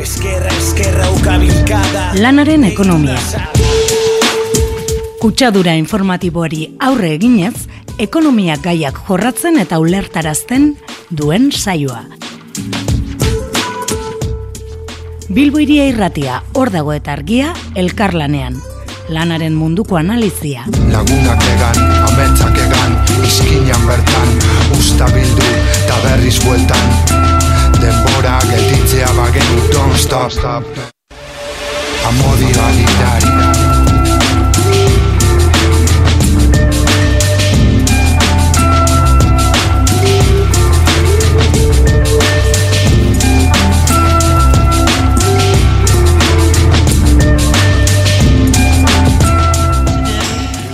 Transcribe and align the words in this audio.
Eskerra, 0.00 0.48
eskerra, 0.56 1.10
ukabilkada 1.12 2.02
Lanaren 2.16 2.62
ekonomia. 2.64 3.18
Kutsadura 5.20 5.74
informatiboari 5.76 6.62
aurre 6.80 7.10
eginez, 7.18 7.66
ekonomia 8.00 8.56
gaiak 8.64 8.96
jorratzen 9.04 9.60
eta 9.60 9.76
ulertarazten 9.82 10.70
duen 11.10 11.50
saioa. 11.52 12.06
Bilbo 15.28 15.60
iria 15.60 15.84
irratia, 15.92 16.40
hor 16.56 16.72
dago 16.72 16.96
eta 16.96 17.12
argia, 17.12 17.52
elkarlanean. 17.76 18.56
Lanaren 19.12 19.52
munduko 19.52 20.00
analizia. 20.00 20.64
Lagunak 20.94 21.44
egan, 21.52 21.84
ametsak 22.08 22.56
egan, 22.64 22.96
izkinan 23.28 23.84
bertan, 23.90 24.36
usta 24.80 25.12
bildu, 25.12 25.54
eta 25.76 26.04
berriz 26.08 26.38
bueltan. 26.46 27.49
Denbora 27.80 28.38
gelditzea 28.50 29.08
bagenu, 29.16 29.68
don't 29.72 29.96
stop. 29.96 30.64
Amodi 32.08 32.52
galitari. 32.52 33.59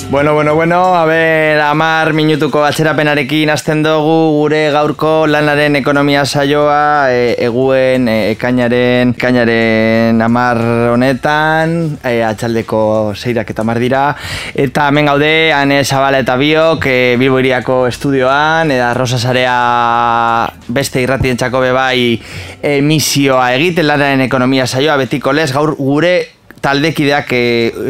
Bueno, 0.08 0.34
bueno, 0.34 0.54
bueno, 0.54 0.94
a 0.94 1.04
ver, 1.04 1.60
amar 1.60 2.12
minutuko 2.12 2.62
atzerapenarekin 2.64 3.50
hasten 3.50 3.80
dugu 3.82 4.36
gure 4.36 4.60
gaurko 4.70 5.26
lanaren 5.26 5.74
ekonomia 5.80 6.22
saioa 6.24 7.10
e, 7.10 7.34
eguen 7.42 8.06
e, 8.06 8.14
ekainaren, 8.36 9.16
ekainaren 9.16 10.22
amar 10.22 10.62
honetan, 10.92 11.98
e, 12.06 12.22
atxaldeko 12.22 13.16
zeirak 13.18 13.50
eta 13.50 13.66
mar 13.66 13.82
dira, 13.82 14.04
eta 14.54 14.86
hemen 14.92 15.10
gaude, 15.10 15.32
ane 15.52 15.82
zabala 15.82 16.22
eta 16.22 16.38
biok, 16.38 16.86
e, 16.86 17.16
Bilbo 17.18 17.42
iriako 17.42 17.82
estudioan, 17.90 18.70
eta 18.70 18.94
Rosa 18.94 19.18
Sarea 19.18 19.58
beste 20.68 21.02
irratientzako 21.02 21.66
bebai 21.66 22.22
emisioa 22.62 23.50
egiten 23.58 23.90
lanaren 23.90 24.22
ekonomia 24.30 24.70
saioa 24.70 25.00
betiko 25.02 25.34
lez, 25.34 25.50
gaur 25.50 25.74
gure 25.74 26.16
taldekideak 26.62 27.32
e, 27.32 27.42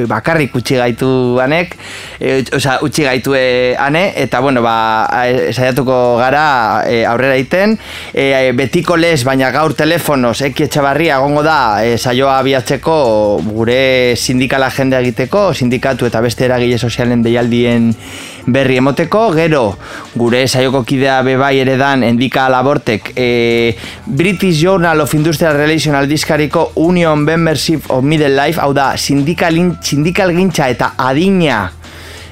bakarrik 0.09 0.55
utzi 0.59 0.77
gaitu 0.81 1.09
anek, 1.43 1.77
e, 2.21 2.43
osea, 2.57 2.79
utzi 2.87 3.07
gaitu 3.07 3.35
e, 3.37 3.75
ane, 3.79 4.09
eta 4.23 4.41
bueno, 4.45 4.63
ba, 4.65 4.77
saiatuko 5.53 6.17
gara 6.21 6.85
e, 6.89 7.03
aurrera 7.09 7.37
iten, 7.41 7.77
e, 8.13 8.53
betiko 8.57 8.97
lez, 8.97 9.23
baina 9.25 9.51
gaur 9.55 9.77
telefonoz, 9.79 10.37
eki 10.51 10.67
etxabarria 10.69 11.19
gongo 11.25 11.45
da, 11.47 11.59
e, 11.85 11.97
saioa 11.97 12.39
abiatzeko 12.41 12.97
gure 13.47 14.15
sindikala 14.17 14.71
jendea 14.71 15.03
egiteko, 15.05 15.51
sindikatu 15.55 16.09
eta 16.11 16.23
beste 16.25 16.49
eragile 16.49 16.79
sozialen 16.79 17.25
deialdien 17.25 17.93
berri 18.47 18.79
emoteko, 18.79 19.29
gero 19.35 19.77
gure 20.15 20.47
saioko 20.47 20.83
kidea 20.87 21.21
bebai 21.27 21.57
ere 21.61 21.77
dan 21.77 22.05
endika 22.07 22.47
labortek 22.49 23.13
e, 23.17 23.77
British 24.07 24.61
Journal 24.63 25.01
of 25.01 25.15
Industrial 25.15 25.57
Relation 25.57 25.95
aldizkariko 25.95 26.73
Union 26.77 27.25
Membership 27.25 27.91
of 27.91 28.05
Middle 28.05 28.35
Life, 28.37 28.61
hau 28.63 28.73
da, 28.73 28.95
sindikalin, 28.97 29.75
sindikal 29.83 30.33
gintza 30.37 30.71
eta 30.71 30.95
adina. 30.97 31.67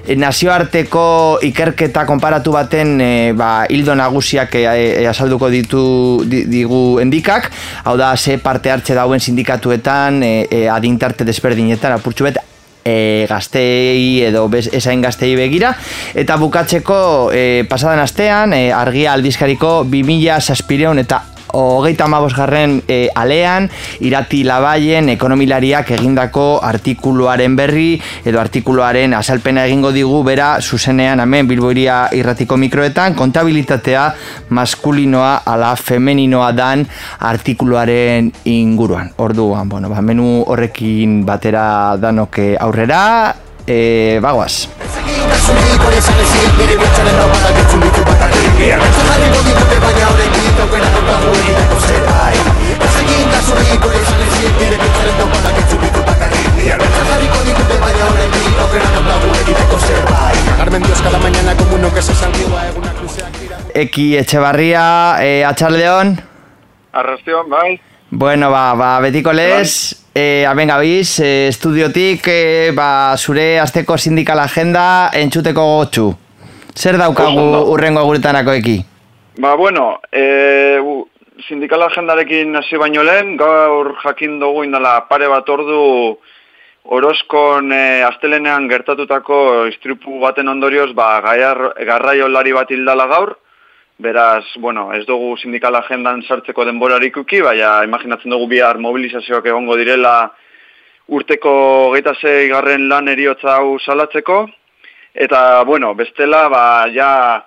E, 0.05 0.15
nazioarteko 0.21 1.41
ikerketa 1.49 2.05
konparatu 2.07 2.53
baten 2.55 2.99
e, 3.01 3.13
ba, 3.35 3.65
hildo 3.73 3.97
nagusiak 3.99 4.55
e, 4.61 4.65
e, 4.71 5.07
azalduko 5.11 5.51
ditu 5.51 5.85
di, 6.29 6.45
digu 6.47 7.01
endikak, 7.03 7.51
hau 7.89 7.97
da, 7.99 8.15
ze 8.17 8.39
parte 8.39 8.71
hartze 8.71 8.95
dauen 8.95 9.21
sindikatuetan, 9.21 10.23
e, 10.23 10.35
e, 10.51 10.67
adintarte 10.71 11.27
desberdinetan, 11.27 11.99
apurtxu 11.99 12.29
bet, 12.29 12.43
e, 12.85 13.27
gaztei 13.29 14.23
edo 14.29 14.49
bez, 14.49 14.69
esain 14.73 15.03
gaztei 15.03 15.35
begira. 15.37 15.75
Eta 16.15 16.37
bukatzeko 16.37 17.31
e, 17.33 17.65
pasadan 17.69 18.05
astean 18.05 18.53
e, 18.53 18.71
argia 18.73 19.15
aldizkariko 19.17 19.83
2000 19.89 20.41
saspireun 20.41 21.01
eta 21.03 21.25
hogeita 21.55 22.07
garren 22.35 22.83
e, 22.89 23.09
alean, 23.15 23.71
irati 24.01 24.43
labaien 24.45 25.09
ekonomilariak 25.09 25.91
egindako 25.91 26.61
artikuluaren 26.63 27.57
berri, 27.57 28.01
edo 28.25 28.41
artikuluaren 28.41 29.15
asalpena 29.15 29.67
egingo 29.67 29.93
digu, 29.93 30.23
bera, 30.25 30.61
zuzenean, 30.61 31.21
hemen, 31.21 31.47
bilboiria 31.49 32.09
irratiko 32.13 32.57
mikroetan, 32.57 33.15
kontabilitatea 33.15 34.15
maskulinoa 34.51 35.43
ala 35.47 35.75
femeninoa 35.77 36.53
dan 36.53 36.87
artikuluaren 37.21 38.33
inguruan. 38.45 39.13
Orduan, 39.17 39.69
bueno, 39.69 39.89
ba, 39.89 40.03
menu 40.03 40.43
horrekin 40.47 41.25
batera 41.25 41.97
danok 41.97 42.39
aurrera, 42.61 43.35
e, 43.67 44.19
bagoaz. 44.21 44.69
Carmen 50.65 50.94
Dios 60.83 61.01
cada 61.03 61.19
mañana 61.19 61.55
como 61.57 61.77
uno 61.77 61.95
que 61.95 62.03
se 62.03 62.15
santigua 62.15 62.67
egunak 62.67 63.01
luzeak 63.01 63.33
dira. 63.39 63.59
Eki 63.75 64.17
Etxebarria, 64.17 65.17
e, 65.23 65.45
atxaldeon. 65.45 66.17
Arrastion, 66.93 67.49
bai. 67.49 67.81
Bueno, 68.11 68.51
ba, 68.51 68.75
ba 68.75 69.01
betiko 69.01 69.33
lez, 69.33 69.95
e, 70.15 70.45
aben 70.47 70.69
gabiz, 70.69 71.21
e, 71.21 71.49
estudiotik, 71.49 72.27
e, 72.27 72.73
ba, 72.75 73.15
zure 73.17 73.61
azteko 73.61 73.97
sindikal 73.99 74.41
agenda 74.41 75.11
entzuteko 75.15 75.63
gotxu. 75.77 76.09
Zer 76.75 76.99
daukagu 76.99 77.71
urrengo 77.71 78.03
guretanako 78.05 78.53
eki? 78.53 78.85
Ba, 79.39 79.55
bueno, 79.55 80.01
e, 80.11 80.79
u, 81.45 81.49
sindikal 81.49 81.83
agendarekin 81.83 82.57
hasi 82.57 82.77
baino 82.77 83.03
lehen, 83.03 83.37
gaur 83.37 83.97
jakin 84.03 84.41
dugu 84.41 84.65
indala 84.65 85.09
pare 85.09 85.29
bat 85.29 85.49
ordu 85.49 86.19
Orozkon 86.85 87.73
e, 87.73 88.03
astelenean 88.05 88.69
gertatutako 88.69 89.67
istripu 89.71 90.21
baten 90.21 90.49
ondorioz, 90.49 90.93
ba, 90.93 91.21
gaiar, 91.25 91.73
garraiolari 91.81 92.53
bat 92.53 92.71
hildala 92.71 93.07
gaur, 93.07 93.39
beraz, 93.97 94.45
bueno, 94.61 94.93
ez 94.93 95.07
dugu 95.07 95.37
sindikal 95.39 95.75
agendan 95.77 96.23
sartzeko 96.29 96.65
denborarik 96.65 97.17
uki, 97.17 97.41
baina 97.41 97.85
imaginatzen 97.85 98.31
dugu 98.31 98.47
bihar 98.49 98.77
mobilizazioak 98.77 99.47
egongo 99.47 99.77
direla 99.77 100.31
urteko 101.09 101.93
geita 101.95 102.13
garren 102.51 102.89
lan 102.89 103.09
eriotza 103.09 103.57
hau 103.57 103.79
salatzeko, 103.79 104.47
eta, 105.15 105.65
bueno, 105.65 105.95
bestela, 105.95 106.49
ba, 106.51 106.87
ja, 106.93 107.47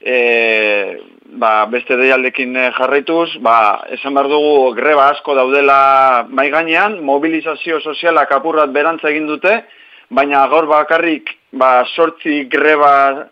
e, 0.00 0.96
ba, 1.36 1.66
beste 1.66 1.96
deialdekin 1.96 2.56
eh, 2.56 2.70
jarraituz, 2.76 3.36
ba, 3.44 3.84
esan 3.92 4.14
behar 4.16 4.28
dugu 4.30 4.74
greba 4.76 5.10
asko 5.12 5.34
daudela 5.36 6.26
mai 6.30 6.48
gainean, 6.50 6.98
mobilizazio 7.04 7.80
sozialak 7.80 8.32
apurrat 8.32 8.72
berantza 8.72 9.10
egin 9.10 9.26
dute, 9.28 9.60
baina 10.08 10.46
gaur 10.48 10.66
bakarrik 10.70 11.34
ba, 11.52 11.84
sortzi 11.94 12.44
greba 12.48 13.28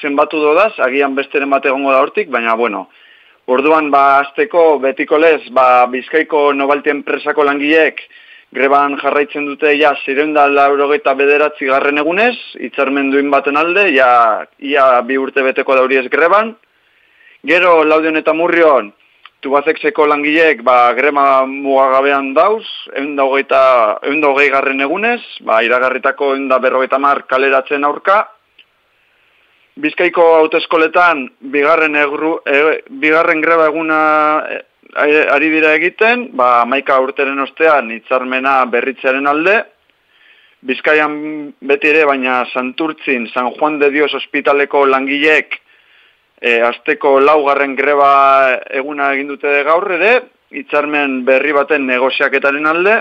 zenbatu 0.00 0.40
dodaz, 0.40 0.72
agian 0.78 1.14
besteren 1.14 1.50
bat 1.50 1.66
egongo 1.66 1.92
da 1.92 2.00
hortik, 2.02 2.30
baina 2.30 2.54
bueno, 2.56 2.86
orduan 3.46 3.90
ba, 3.90 4.22
azteko 4.22 4.78
betiko 4.78 5.18
lez, 5.18 5.42
ba, 5.50 5.86
bizkaiko 5.90 6.52
nobalti 6.54 6.94
enpresako 6.94 7.44
langileek 7.44 8.00
greban 8.52 8.98
jarraitzen 9.00 9.46
dute 9.48 9.70
ja 9.78 9.94
zireunda 10.04 10.44
laurogeita 10.48 11.14
bederatzi 11.16 11.70
garren 11.70 11.98
egunez, 11.98 12.36
hitzarmen 12.60 13.10
duin 13.10 13.30
baten 13.32 13.56
alde, 13.56 13.86
ja, 13.96 14.44
ia 14.60 14.84
bi 15.08 15.16
urte 15.18 15.42
beteko 15.42 15.76
dauriez 15.78 16.04
greban. 16.12 16.52
Gero 17.42 17.80
laudion 17.82 18.14
eta 18.20 18.30
murrion, 18.38 18.92
tubazekseko 19.42 20.04
langileek 20.06 20.60
ba, 20.62 20.92
grema 20.94 21.42
mugagabean 21.50 22.28
dauz, 22.36 22.62
egun 22.94 23.16
da 23.18 23.24
hogeita, 23.26 23.62
ehun 24.06 24.20
da 24.22 24.28
hogei 24.30 24.46
garren 24.52 24.84
egunez, 24.84 25.18
ba, 25.48 25.56
iragarritako 25.66 26.36
egun 26.36 26.46
da 26.52 26.60
berrogeita 26.62 27.00
mar 27.02 27.24
kaleratzen 27.26 27.82
aurka. 27.88 28.20
Bizkaiko 29.82 30.28
autoeskoletan 30.36 31.24
bigarren, 31.50 31.98
egru, 31.98 32.36
e, 32.46 32.78
bigarren 33.02 33.42
greba 33.42 33.66
eguna 33.72 33.98
e, 34.46 34.60
ari 35.34 35.50
dira 35.50 35.74
egiten, 35.80 36.28
ba, 36.38 36.62
maika 36.64 37.00
urteren 37.02 37.42
ostean 37.42 37.90
hitzarmena 37.96 38.60
berritzearen 38.70 39.26
alde, 39.26 39.58
Bizkaian 40.62 41.14
beti 41.66 41.88
ere, 41.90 42.04
baina 42.06 42.44
Santurtzin, 42.52 43.24
San 43.34 43.48
Juan 43.56 43.80
de 43.80 43.88
Dios 43.90 44.12
ospitaleko 44.14 44.84
langileek 44.86 45.56
e, 46.42 46.58
azteko 46.66 47.18
laugarren 47.22 47.76
greba 47.78 48.58
eguna 48.74 49.12
egin 49.14 49.30
dute 49.30 49.62
gaur 49.64 49.86
ere, 49.94 50.12
hitzarmen 50.52 51.22
berri 51.24 51.54
baten 51.56 51.86
negoziaketaren 51.86 52.66
alde, 52.66 53.00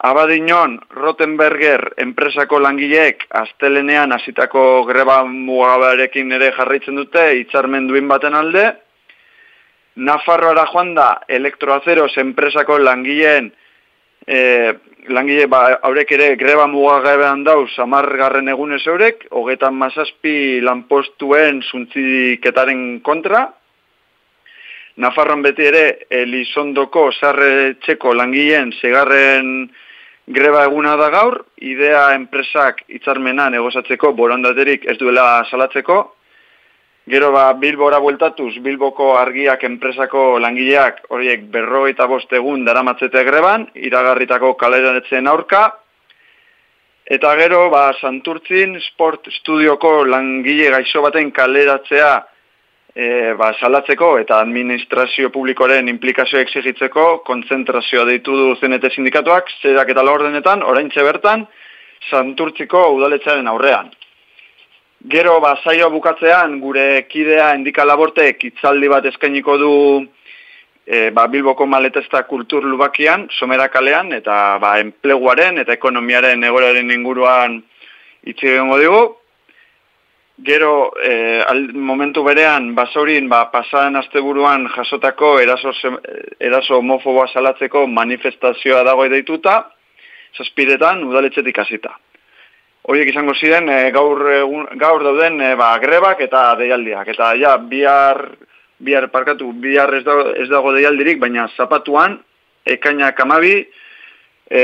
Abadinon, 0.00 0.78
Rottenberger 0.96 1.82
enpresako 2.00 2.56
langileek 2.64 3.26
astelenean 3.36 4.14
hasitako 4.16 4.62
greba 4.88 5.18
mugabarekin 5.28 6.32
ere 6.32 6.54
jarraitzen 6.56 6.96
dute 6.96 7.26
hitzarmen 7.36 7.88
duin 7.90 8.08
baten 8.08 8.34
alde, 8.34 8.70
Nafarroara 10.00 10.64
joan 10.70 10.94
da 10.96 11.08
elektroazeros 11.28 12.12
enpresako 12.22 12.78
langileen 12.80 13.50
e, 14.26 14.74
langile 15.08 15.46
ba, 15.46 15.78
haurek 15.82 16.12
ere 16.12 16.34
greba 16.36 16.66
mugagabean 16.70 17.44
dauz 17.44 17.70
amargarren 17.78 18.48
egunez 18.52 18.82
eurek, 18.86 19.26
hogetan 19.30 19.74
mazazpi 19.74 20.60
lanpostuen 20.64 21.62
zuntziketaren 21.62 23.00
kontra. 23.06 23.46
Nafarroan 25.00 25.42
beti 25.42 25.64
ere 25.64 25.84
Elizondoko 26.10 27.08
sarre 27.12 27.76
txeko 27.80 28.12
langileen 28.14 28.72
segarren 28.80 29.70
greba 30.30 30.64
eguna 30.68 30.96
da 31.00 31.08
gaur, 31.10 31.40
idea 31.56 32.10
enpresak 32.14 32.84
hitzarmena 32.88 33.48
negozatzeko 33.50 34.12
borondaterik 34.18 34.84
ez 34.86 34.98
duela 34.98 35.42
salatzeko, 35.50 36.02
Gero 37.08 37.30
ba, 37.32 37.52
Bilbora 37.56 37.98
bueltatuz, 37.98 38.58
Bilboko 38.60 39.14
argiak 39.16 39.62
enpresako 39.64 40.38
langileak 40.38 41.00
horiek 41.08 41.46
berroi 41.52 41.94
eta 41.94 42.06
bost 42.06 42.32
egun 42.32 42.64
daramatzete 42.66 43.22
greban, 43.24 43.66
iragarritako 43.74 44.52
kaleratzen 44.60 45.26
aurka, 45.26 45.62
eta 47.06 47.32
gero 47.40 47.68
ba, 47.72 47.86
Santurtzin 48.00 48.76
Sport 48.84 49.30
Studioko 49.40 50.04
langile 50.04 50.68
gaixo 50.76 51.00
baten 51.02 51.32
kaleratzea 51.32 52.12
e, 52.94 53.32
ba, 53.38 53.54
salatzeko 53.58 54.12
eta 54.20 54.38
administrazio 54.44 55.32
publikoren 55.34 55.88
implikazio 55.88 56.38
exigitzeko 56.44 57.22
kontzentrazioa 57.26 58.04
deitu 58.12 58.36
du 58.36 58.52
zenete 58.60 58.90
sindikatuak, 58.92 59.48
zerak 59.62 59.90
eta 59.96 60.04
laurdenetan, 60.04 60.62
orain 60.62 60.92
bertan, 60.94 61.46
Santurtziko 62.10 62.86
udaletzaren 62.94 63.48
aurrean. 63.48 63.90
Gero, 65.08 65.38
ba, 65.40 65.54
saioa 65.64 65.88
bukatzean, 65.88 66.58
gure 66.60 67.06
kidea 67.08 67.54
endika 67.56 67.86
labortek 67.88 68.42
itzaldi 68.44 68.88
bat 68.92 69.06
eskainiko 69.08 69.54
du 69.56 69.70
e, 70.84 71.08
ba, 71.16 71.24
Bilboko 71.26 71.64
maletesta 71.64 72.20
kultur 72.28 72.66
lubakian, 72.68 73.24
somera 73.32 73.70
kalean, 73.72 74.12
eta 74.12 74.58
ba, 74.60 74.74
enpleguaren 74.82 75.62
eta 75.62 75.72
ekonomiaren 75.72 76.44
egoraren 76.44 76.92
inguruan 76.92 77.62
egongo 78.26 78.76
dugu. 78.82 79.00
Gero, 80.44 80.92
e, 81.00 81.40
al, 81.48 81.64
momentu 81.72 82.22
berean, 82.22 82.74
basorin, 82.76 83.28
ba, 83.32 83.46
pasadan 83.50 83.96
asteburuan 83.96 84.68
jasotako 84.76 85.38
eraso, 85.40 85.72
eraso 86.38 86.76
homofoboa 86.76 87.26
salatzeko 87.32 87.86
manifestazioa 87.86 88.84
dago 88.84 89.08
edaituta, 89.08 89.62
zazpiretan, 90.36 91.04
udaletxetik 91.08 91.64
hasita 91.64 91.96
horiek 92.90 93.12
izango 93.12 93.34
ziren 93.38 93.68
e, 93.70 93.78
gaur, 93.94 94.24
gaur 94.78 95.04
dauden 95.06 95.38
e, 95.40 95.52
ba, 95.58 95.70
grebak 95.82 96.24
eta 96.26 96.56
deialdiak. 96.58 97.12
Eta 97.14 97.34
ja, 97.38 97.54
bihar, 97.70 98.24
bihar 98.82 99.06
parkatu, 99.14 99.52
bihar 99.62 99.94
ez 99.94 100.02
dago, 100.06 100.32
ez 100.34 100.48
dago 100.50 100.74
deialdirik, 100.74 101.20
baina 101.22 101.46
zapatuan, 101.56 102.18
ekaina 102.66 103.12
kamabi, 103.14 103.54
e, 104.50 104.62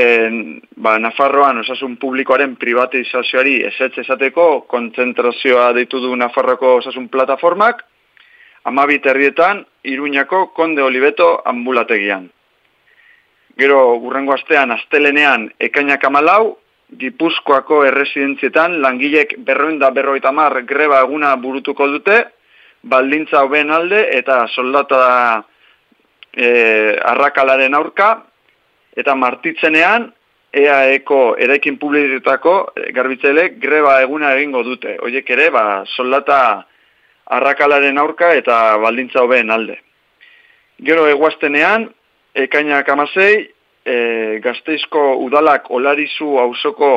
ba, 0.83 0.97
Nafarroan 0.99 1.63
osasun 1.63 1.97
publikoaren 2.03 2.57
privatizazioari 2.59 3.61
esetz 3.71 3.95
esateko, 4.03 4.67
kontzentrazioa 4.71 5.71
deitu 5.79 6.03
du 6.03 6.15
Nafarroko 6.19 6.77
osasun 6.81 7.07
plataformak, 7.13 7.85
amabi 8.67 8.99
terrietan, 8.99 9.63
Iruñako 9.87 10.49
Konde 10.53 10.83
Olibeto 10.83 11.37
ambulategian. 11.47 12.27
Gero, 13.57 13.79
gurrengo 14.03 14.35
astean, 14.35 14.75
astelenean, 14.75 15.53
ekaina 15.63 15.97
kamalau, 16.03 16.57
Gipuzkoako 16.95 17.81
erresidentzietan 17.89 18.79
langilek 18.81 19.35
berroin 19.43 19.79
da 19.79 19.91
berroita 19.91 20.31
mar 20.33 20.63
greba 20.63 21.01
eguna 21.03 21.35
burutuko 21.37 21.89
dute, 21.91 22.21
baldintza 22.83 23.43
hoben 23.43 23.73
alde 23.75 24.05
eta 24.15 24.45
soldata 24.55 25.01
e, 26.31 26.47
arrakalaren 27.03 27.75
aurka, 27.75 28.11
eta 28.97 29.17
martitzenean 29.19 30.13
EAEko 30.57 31.37
erekin 31.43 31.81
publiketako 31.83 32.55
e, 32.77 32.93
garbitzelek 32.95 33.59
greba 33.61 33.99
eguna 34.05 34.37
egingo 34.39 34.63
dute. 34.63 34.95
Oiek 35.03 35.29
ere, 35.35 35.51
ba, 35.51 35.83
soldata 35.97 36.39
arrakalaren 37.27 37.99
aurka 37.99 38.31
eta 38.39 38.77
baldintza 38.79 39.27
hoben 39.27 39.51
alde. 39.51 39.81
Gero 40.87 41.09
eguaztenean, 41.11 41.91
ekainak 42.47 42.89
amasei, 42.95 43.49
e, 43.87 44.41
gazteizko 44.43 45.05
udalak 45.25 45.71
olarizu 45.71 46.37
hausoko 46.43 46.91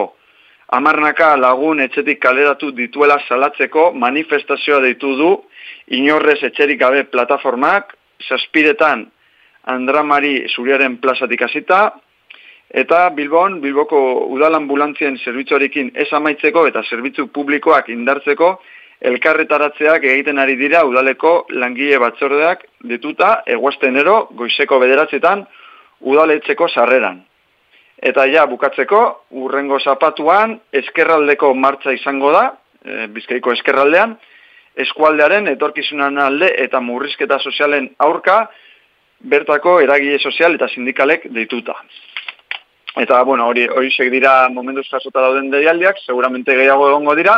amarnaka 0.77 1.35
lagun 1.37 1.79
etxetik 1.85 2.19
kaleratu 2.21 2.71
dituela 2.77 3.19
salatzeko 3.27 3.91
manifestazioa 3.93 4.81
deitu 4.85 5.15
du 5.17 5.31
inorrez 5.99 6.41
etxerik 6.43 6.79
gabe 6.79 7.05
plataformak, 7.09 7.95
saspiretan 8.27 9.07
Andramari 9.69 10.47
zuriaren 10.49 10.97
plazatik 10.97 11.41
hasita, 11.45 11.79
eta 12.69 13.09
Bilbon, 13.13 13.59
Bilboko 13.61 13.99
udalambulantzien 14.33 15.17
zerbitzuarekin 15.17 15.91
ez 15.95 16.07
amaitzeko 16.13 16.65
eta 16.69 16.83
zerbitzu 16.89 17.27
publikoak 17.33 17.89
indartzeko, 17.93 18.53
elkarretaratzeak 19.11 20.03
egiten 20.03 20.39
ari 20.39 20.55
dira 20.59 20.83
udaleko 20.87 21.45
langile 21.49 21.99
batzordeak 22.01 22.65
dituta, 22.91 23.41
eguaztenero, 23.47 24.27
goizeko 24.39 24.79
bederatzetan, 24.79 25.45
udaletzeko 26.01 26.67
sarreran. 26.67 27.23
Eta 27.99 28.25
ja, 28.31 28.45
bukatzeko, 28.47 29.01
urrengo 29.41 29.79
zapatuan, 29.79 30.55
eskerraldeko 30.71 31.51
martza 31.53 31.91
izango 31.91 32.31
da, 32.31 32.45
e, 32.85 33.07
bizkaiko 33.11 33.51
eskerraldean, 33.57 34.15
eskualdearen 34.79 35.49
etorkizunan 35.51 36.17
alde 36.23 36.53
eta 36.63 36.79
murrizketa 36.79 37.39
sozialen 37.43 37.89
aurka, 37.99 38.45
bertako 39.19 39.79
eragile 39.83 40.19
sozial 40.19 40.55
eta 40.55 40.69
sindikalek 40.71 41.27
deituta. 41.35 41.75
Eta, 42.99 43.21
bueno, 43.23 43.47
hori, 43.47 43.67
hori 43.67 44.09
dira 44.09 44.49
momentu 44.49 44.83
jasota 44.83 45.21
dauden 45.21 45.51
deialdiak, 45.51 45.99
seguramente 46.05 46.55
gehiago 46.55 46.87
egongo 46.89 47.15
dira, 47.15 47.37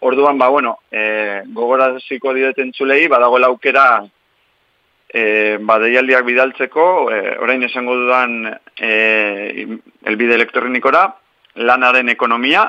orduan, 0.00 0.38
ba, 0.38 0.48
bueno, 0.48 0.78
e, 0.90 1.42
gogoraziko 1.46 2.34
direten 2.34 2.72
txulei, 2.72 3.06
badago 3.08 3.38
laukera 3.38 4.02
e, 5.16 5.58
ba, 5.60 5.78
bidaltzeko, 5.78 7.10
e, 7.10 7.38
orain 7.40 7.62
esango 7.62 7.94
dudan 7.96 8.58
e, 8.76 9.66
elbide 10.04 10.34
elektronikora, 10.34 11.06
lanaren 11.56 12.08
ekonomia, 12.08 12.66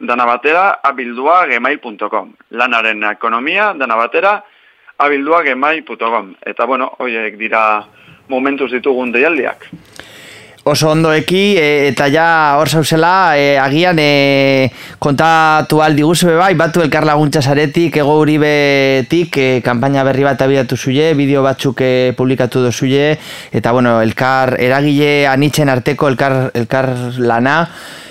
dana 0.00 0.24
batera, 0.24 0.80
abildua 0.82 1.46
gemail.com. 1.46 2.32
Lanaren 2.50 3.04
ekonomia, 3.10 3.74
dana 3.74 3.96
batera, 3.96 4.44
abildua 4.98 5.42
gemail.com. 5.42 6.34
Eta 6.40 6.64
bueno, 6.64 6.94
horiek 6.98 7.36
dira 7.36 7.84
momentuz 8.28 8.70
ditugun 8.72 9.12
deialdiak 9.12 9.68
oso 10.64 10.88
ondoeki 10.88 11.56
e, 11.60 11.88
eta 11.90 12.08
ja 12.08 12.56
hor 12.56 12.70
zauzela 12.72 13.36
e, 13.36 13.58
agian 13.60 13.98
e, 14.00 14.70
kontatu 14.98 15.82
aldi 15.84 16.02
guzu 16.02 16.32
bai, 16.38 16.54
batu 16.56 16.80
elkar 16.80 17.04
laguntza 17.04 17.42
zaretik, 17.44 17.98
ego 18.00 18.16
uribetik, 18.22 19.36
e, 19.36 19.60
kampaina 19.64 20.04
berri 20.08 20.24
bat 20.24 20.40
abidatu 20.40 20.76
zuie, 20.76 21.12
bideo 21.14 21.42
batzuk 21.44 21.84
e, 21.84 21.90
publikatu 22.16 22.64
dozuie, 22.64 23.12
eta 23.52 23.72
bueno, 23.76 23.98
elkar 24.00 24.56
eragile 24.58 25.26
anitzen 25.28 25.68
arteko 25.68 26.08
elkar, 26.08 26.38
elkar 26.56 26.88
lana 27.18 27.58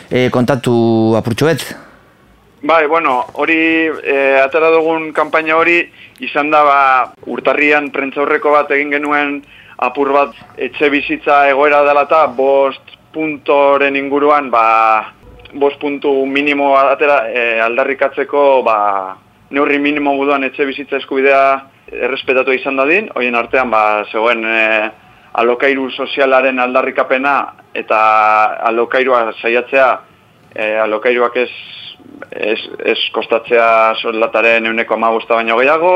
e, 0.10 0.30
kontatu 0.30 1.18
apurtxuet. 1.18 1.66
Bai, 2.64 2.86
bueno, 2.88 3.18
hori 3.34 3.58
e, 3.90 4.38
atera 4.40 4.70
dugun 4.72 5.10
kampaina 5.12 5.58
hori 5.58 5.82
izan 6.24 6.54
da 6.54 6.62
ba, 6.64 6.80
urtarrian 7.26 7.90
prentzaurreko 7.92 8.54
bat 8.54 8.70
egin 8.78 8.94
genuen 8.94 9.42
apur 9.84 10.14
bat 10.16 10.38
etxe 10.58 10.90
bizitza 10.94 11.44
egoera 11.52 11.84
dela 11.88 12.06
eta 12.08 12.26
bost 12.38 12.96
puntoren 13.14 13.96
inguruan 14.00 14.50
ba, 14.54 14.66
bost 15.54 15.80
puntu 15.82 16.14
minimo 16.26 16.74
atera 16.78 17.24
e, 17.30 17.60
aldarrikatzeko 17.62 18.64
ba, 18.66 18.78
neurri 19.54 19.80
minimo 19.80 20.16
buduan 20.18 20.48
etxe 20.48 20.66
bizitza 20.66 20.98
eskubidea 21.02 21.44
errespetatu 21.94 22.56
izan 22.56 22.80
dadin, 22.80 23.12
hoien 23.16 23.36
artean 23.38 23.70
ba, 23.74 23.84
zegoen 24.12 24.46
e, 24.48 24.64
alokairu 25.42 25.90
sozialaren 25.92 26.62
aldarrikapena 26.62 27.36
eta 27.76 28.00
alokairua 28.70 29.26
saiatzea 29.42 29.88
e, 30.56 30.68
alokairuak 30.86 31.38
ez, 31.44 31.50
ez, 32.32 32.60
ez 32.86 33.00
kostatzea 33.14 33.68
solataren 34.02 34.70
euneko 34.70 34.98
amagusta 34.98 35.38
baino 35.38 35.58
gehiago, 35.60 35.96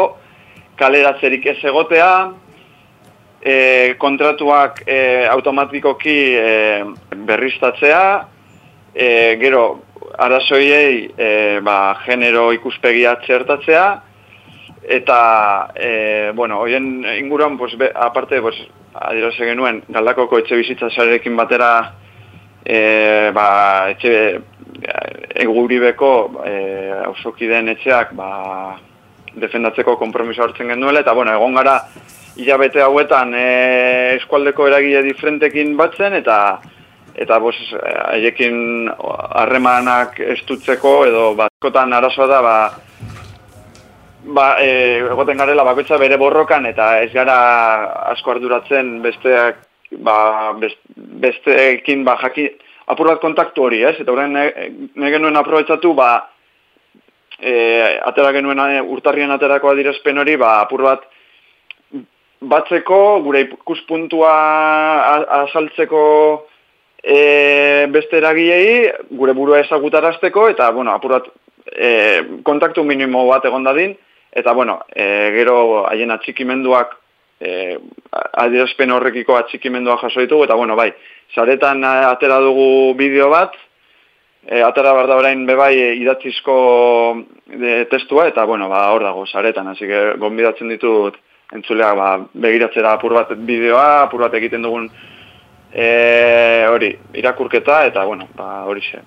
kaleratzerik 0.78 1.46
ez 1.54 1.58
egotea, 1.66 2.12
e, 3.42 3.96
kontratuak 3.98 4.84
e, 4.86 5.26
automatikoki 5.30 6.18
e, 6.36 6.84
berriztatzea, 7.16 8.28
e, 8.94 9.38
gero 9.40 9.84
arazoiei 10.18 11.12
e, 11.16 11.60
ba, 11.62 11.98
genero 12.06 12.50
ikuspegia 12.56 13.18
txertatzea, 13.22 13.86
eta, 14.88 15.20
e, 15.76 16.32
bueno, 16.34 16.60
hoien 16.60 17.06
inguruan, 17.18 17.58
pues, 17.58 17.78
be, 17.78 17.92
aparte, 17.94 18.42
pues, 18.42 18.56
adirose 18.94 19.46
genuen, 19.46 19.84
galdakoko 19.90 20.40
etxe 20.42 20.58
bizitza 20.58 20.90
zarekin 20.90 21.36
batera, 21.38 21.72
e, 22.66 23.32
ba, 23.36 23.48
etxe 23.92 24.14
eguribeko 25.44 26.12
e, 26.46 26.56
ausokideen 27.06 27.70
etxeak, 27.76 28.14
ba, 28.18 28.30
defendatzeko 29.42 29.98
konpromiso 29.98 30.44
hartzen 30.44 30.74
genuela, 30.74 31.02
eta 31.02 31.14
bueno, 31.14 31.34
egon 31.34 31.56
gara 31.58 31.78
hilabete 32.38 32.82
hauetan 32.82 33.34
e, 33.36 33.46
eskualdeko 34.18 34.68
eragile 34.70 35.04
diferentekin 35.06 35.76
batzen, 35.78 36.18
eta 36.22 36.40
eta 37.18 37.40
bos, 37.42 37.56
haiekin 38.14 38.90
harremanak 39.42 40.20
estutzeko, 40.36 41.00
edo 41.10 41.32
batkotan 41.40 41.96
arazoa 41.98 42.28
da, 42.30 42.42
ba, 42.46 42.58
ba, 44.38 44.46
e, 44.62 45.00
egoten 45.00 45.42
garela 45.42 45.66
bakoitza 45.66 45.98
bere 45.98 46.20
borrokan, 46.22 46.68
eta 46.70 46.92
ez 47.02 47.10
gara 47.16 47.38
asko 48.14 48.36
arduratzen 48.36 49.00
besteak, 49.02 49.64
ba, 50.06 50.18
besteekin, 51.26 52.06
ba, 52.06 52.20
jaki, 52.22 52.52
apur 52.94 53.10
bat 53.12 53.22
kontaktu 53.24 53.66
hori, 53.66 53.82
ez? 53.84 53.96
Eta 54.02 54.14
horren, 54.14 54.38
ne 54.38 55.12
genuen 55.14 55.42
aprobetsatu, 55.42 55.94
ba, 55.98 56.12
e, 57.40 58.00
atera 58.06 58.32
genuen 58.36 58.60
e, 58.66 58.82
urtarrien 58.82 59.32
aterako 59.32 59.72
adirazpen 59.72 60.18
hori, 60.18 60.36
ba, 60.38 60.60
apur 60.64 60.84
bat 60.88 61.06
batzeko, 62.38 63.22
gure 63.26 63.42
ikuspuntua 63.48 64.32
azaltzeko 65.42 66.02
e, 67.02 67.88
beste 67.94 68.20
eragilei, 68.22 68.92
gure 69.10 69.34
burua 69.38 69.64
ezagutarazteko, 69.66 70.48
eta, 70.54 70.70
bueno, 70.72 70.94
apur 70.94 71.18
bat 71.18 71.32
e, 71.74 71.92
kontaktu 72.46 72.86
minimo 72.86 73.26
bat 73.30 73.46
egon 73.50 73.66
dadin, 73.66 73.96
eta, 74.32 74.54
bueno, 74.54 74.82
e, 74.94 75.08
gero 75.38 75.86
haien 75.90 76.14
atxikimenduak 76.14 76.94
e, 77.42 77.78
adierazpen 78.44 78.92
horrekiko 78.94 79.38
atxikimendua 79.38 79.98
jaso 80.02 80.22
ditugu, 80.22 80.46
eta 80.46 80.58
bueno, 80.58 80.76
bai, 80.78 80.92
saretan 81.36 81.84
atera 81.86 82.40
dugu 82.44 82.94
bideo 82.98 83.30
bat, 83.34 83.56
e, 84.48 84.62
atera 84.64 84.94
bar 84.96 85.08
da 85.08 85.18
orain 85.20 85.46
bebai 85.46 85.74
idatzizko 86.00 86.58
de, 87.52 87.86
testua, 87.92 88.28
eta 88.32 88.46
bueno, 88.46 88.70
ba, 88.72 88.88
hor 88.94 89.04
dago, 89.04 89.26
saretan, 89.28 89.68
hasi 89.68 89.88
que 89.88 90.04
gonbidatzen 90.18 90.72
ditut 90.72 91.20
entzulea, 91.54 91.94
ba, 91.96 92.10
begiratzera 92.34 92.96
apur 92.96 93.16
bat 93.16 93.36
bideoa, 93.36 94.08
apur 94.08 94.26
bat 94.26 94.34
egiten 94.40 94.64
dugun 94.64 94.90
e, 95.72 96.66
hori, 96.72 96.94
irakurketa, 97.14 97.84
eta 97.92 98.04
bueno, 98.08 98.30
ba, 98.36 98.64
hori 98.66 98.84
xe. 98.84 99.04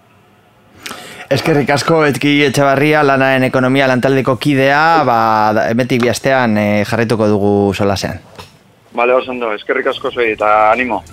Eskerrik 1.31 1.69
asko 1.71 2.01
etki 2.09 2.41
etxabarria 2.49 3.05
lanaren 3.07 3.45
ekonomia 3.47 3.87
lantaldeko 3.87 4.35
kidea, 4.37 5.05
ba, 5.07 5.21
emetik 5.71 6.03
biastean 6.03 6.59
e, 6.59 6.69
jarraituko 6.89 7.29
dugu 7.31 7.55
solasean. 7.75 8.21
Bale, 8.93 9.15
oso 9.15 9.33
eskerrik 9.55 9.87
asko 9.87 10.11
zoi 10.11 10.33
eta 10.33 10.73
animo. 10.73 11.05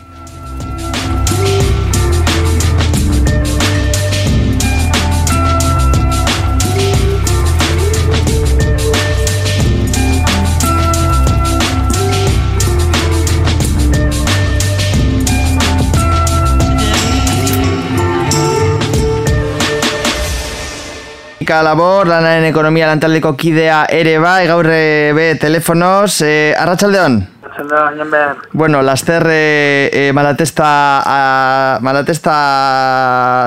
Erika 21.48 21.64
Labor, 21.64 22.10
lanaren 22.12 22.44
ekonomia 22.44 22.90
lantaldeko 22.90 23.30
kidea 23.40 23.86
ere 23.96 24.18
bai, 24.20 24.50
gaur 24.50 24.68
eh, 24.68 25.14
be 25.16 25.30
telefonos, 25.40 26.18
eh, 26.20 26.52
arratsaldeon. 26.60 27.16
Arratsaldeon, 27.48 28.12
behar. 28.12 28.42
Bueno, 28.52 28.82
laster 28.84 29.24
eh, 29.32 29.88
eh, 29.94 30.12
malatesta, 30.12 30.68
a, 31.08 31.80
malatesta 31.80 32.36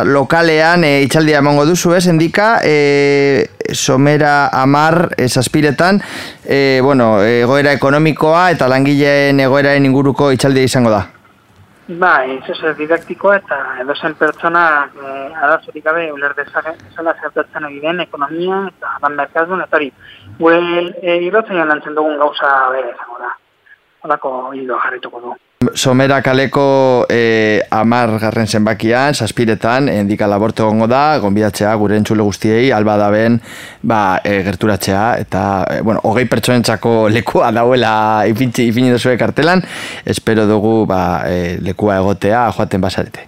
lokalean 0.09 0.88
eh, 0.88 1.02
itxaldia 1.04 1.45
emango 1.45 1.69
duzu, 1.69 1.92
ez, 1.92 2.07
endika, 2.09 2.62
eh, 2.64 3.50
somera 3.76 4.49
amar 4.49 5.11
esaspiretan, 5.19 6.00
eh, 6.49 6.80
bueno, 6.83 7.19
egoera 7.21 7.76
ekonomikoa 7.76 8.49
eta 8.57 8.73
langileen 8.73 9.45
egoeraren 9.45 9.92
inguruko 9.92 10.33
itxaldia 10.33 10.73
izango 10.73 10.97
da. 10.97 11.04
Bai, 11.99 12.39
ez 12.47 12.77
didaktikoa 12.79 13.37
eta 13.41 13.57
edozen 13.83 14.15
pertsona 14.15 14.63
e, 14.95 15.15
arazorik 15.43 15.83
gabe 15.85 16.05
uler 16.13 16.37
dezake, 16.37 16.77
zela 16.95 17.17
zertatzen 17.19 17.67
egiten 17.67 18.01
ekonomia 18.05 18.61
eta 18.69 18.93
ban 19.03 19.17
merkazun, 19.19 19.65
eta 19.65 19.77
hori, 19.77 19.91
gure 20.39 20.61
e, 21.03 21.17
irotzen 21.27 21.59
lantzen 21.59 21.97
dugun 21.99 22.19
gauza 22.21 22.53
bere 22.71 22.93
izango 22.95 23.19
da. 23.19 23.33
Horako 24.05 24.33
hilo 24.55 24.79
jarrituko 24.85 25.21
du. 25.25 25.35
Somera 25.75 26.21
kaleko 26.23 27.07
e, 27.11 27.60
amar 27.71 28.19
garren 28.19 28.47
zenbakian, 28.47 29.15
saspiretan, 29.15 29.89
endika 29.89 30.27
laborte 30.31 30.62
gongo 30.67 30.89
da, 30.91 31.19
gonbidatzea 31.23 31.73
gure 31.81 31.97
entzule 32.00 32.25
guztiei, 32.27 32.71
alba 32.75 32.97
da 33.00 33.11
ben, 33.15 33.39
ba, 33.83 34.21
e, 34.25 34.41
gerturatzea, 34.47 35.05
eta, 35.23 35.45
e, 35.71 35.81
bueno, 35.87 36.03
hogei 36.05 36.27
pertsonentzako 36.31 36.95
lekua 37.17 37.53
dauela 37.55 37.95
ipintzi, 38.31 38.67
ipini 38.71 38.93
duzue 38.93 39.17
kartelan, 39.21 39.62
espero 40.05 40.47
dugu, 40.50 40.85
ba, 40.91 41.03
e, 41.31 41.57
lekua 41.62 42.00
egotea, 42.03 42.49
joaten 42.57 42.83
basarete. 42.83 43.27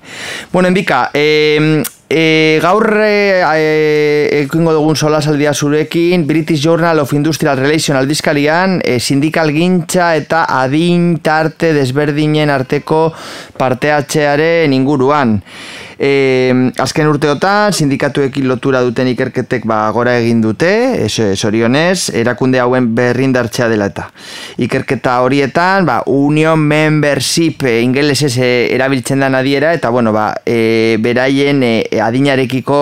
Bueno, 0.53 0.69
endika, 0.69 1.09
e, 1.15 1.83
E, 2.15 2.59
gaur 2.61 2.85
e, 3.01 3.41
e, 3.41 4.45
dugun 4.53 4.97
sola 5.01 5.23
saldia 5.23 5.55
zurekin 5.55 6.27
British 6.27 6.61
Journal 6.61 6.99
of 7.01 7.15
Industrial 7.17 7.57
Relation 7.57 7.97
aldizkalian 7.97 8.83
e, 8.85 8.99
sindikal 9.01 9.49
gintza 9.49 10.11
eta 10.19 10.43
adin 10.59 11.23
tarte 11.25 11.73
desberdinen 11.73 12.53
arteko 12.53 13.07
parteatzearen 13.57 14.77
inguruan 14.77 15.39
E, 16.03 16.73
azken 16.83 17.07
urteotan, 17.07 17.71
sindikatuekin 17.71 18.49
lotura 18.51 18.81
duten 18.83 19.07
ikerketek 19.13 19.63
ba, 19.71 19.85
gora 19.95 20.17
egin 20.19 20.41
dute, 20.43 20.73
sorionez, 21.07 22.11
erakunde 22.19 22.59
hauen 22.59 22.89
berrindartzea 22.97 23.69
dela 23.71 23.87
eta. 23.93 24.09
Ikerketa 24.67 25.21
horietan, 25.23 25.87
ba, 25.87 26.01
Union 26.11 26.59
Membership 26.59 27.63
e, 27.71 27.77
ingelesez 27.87 28.33
e, 28.35 28.49
erabiltzen 28.75 29.23
da 29.23 29.29
nadiera, 29.31 29.71
eta 29.79 29.93
bueno, 29.95 30.11
ba, 30.17 30.33
e, 30.43 30.99
beraien 30.99 31.63
e, 31.63 31.87
adinarekiko 32.03 32.81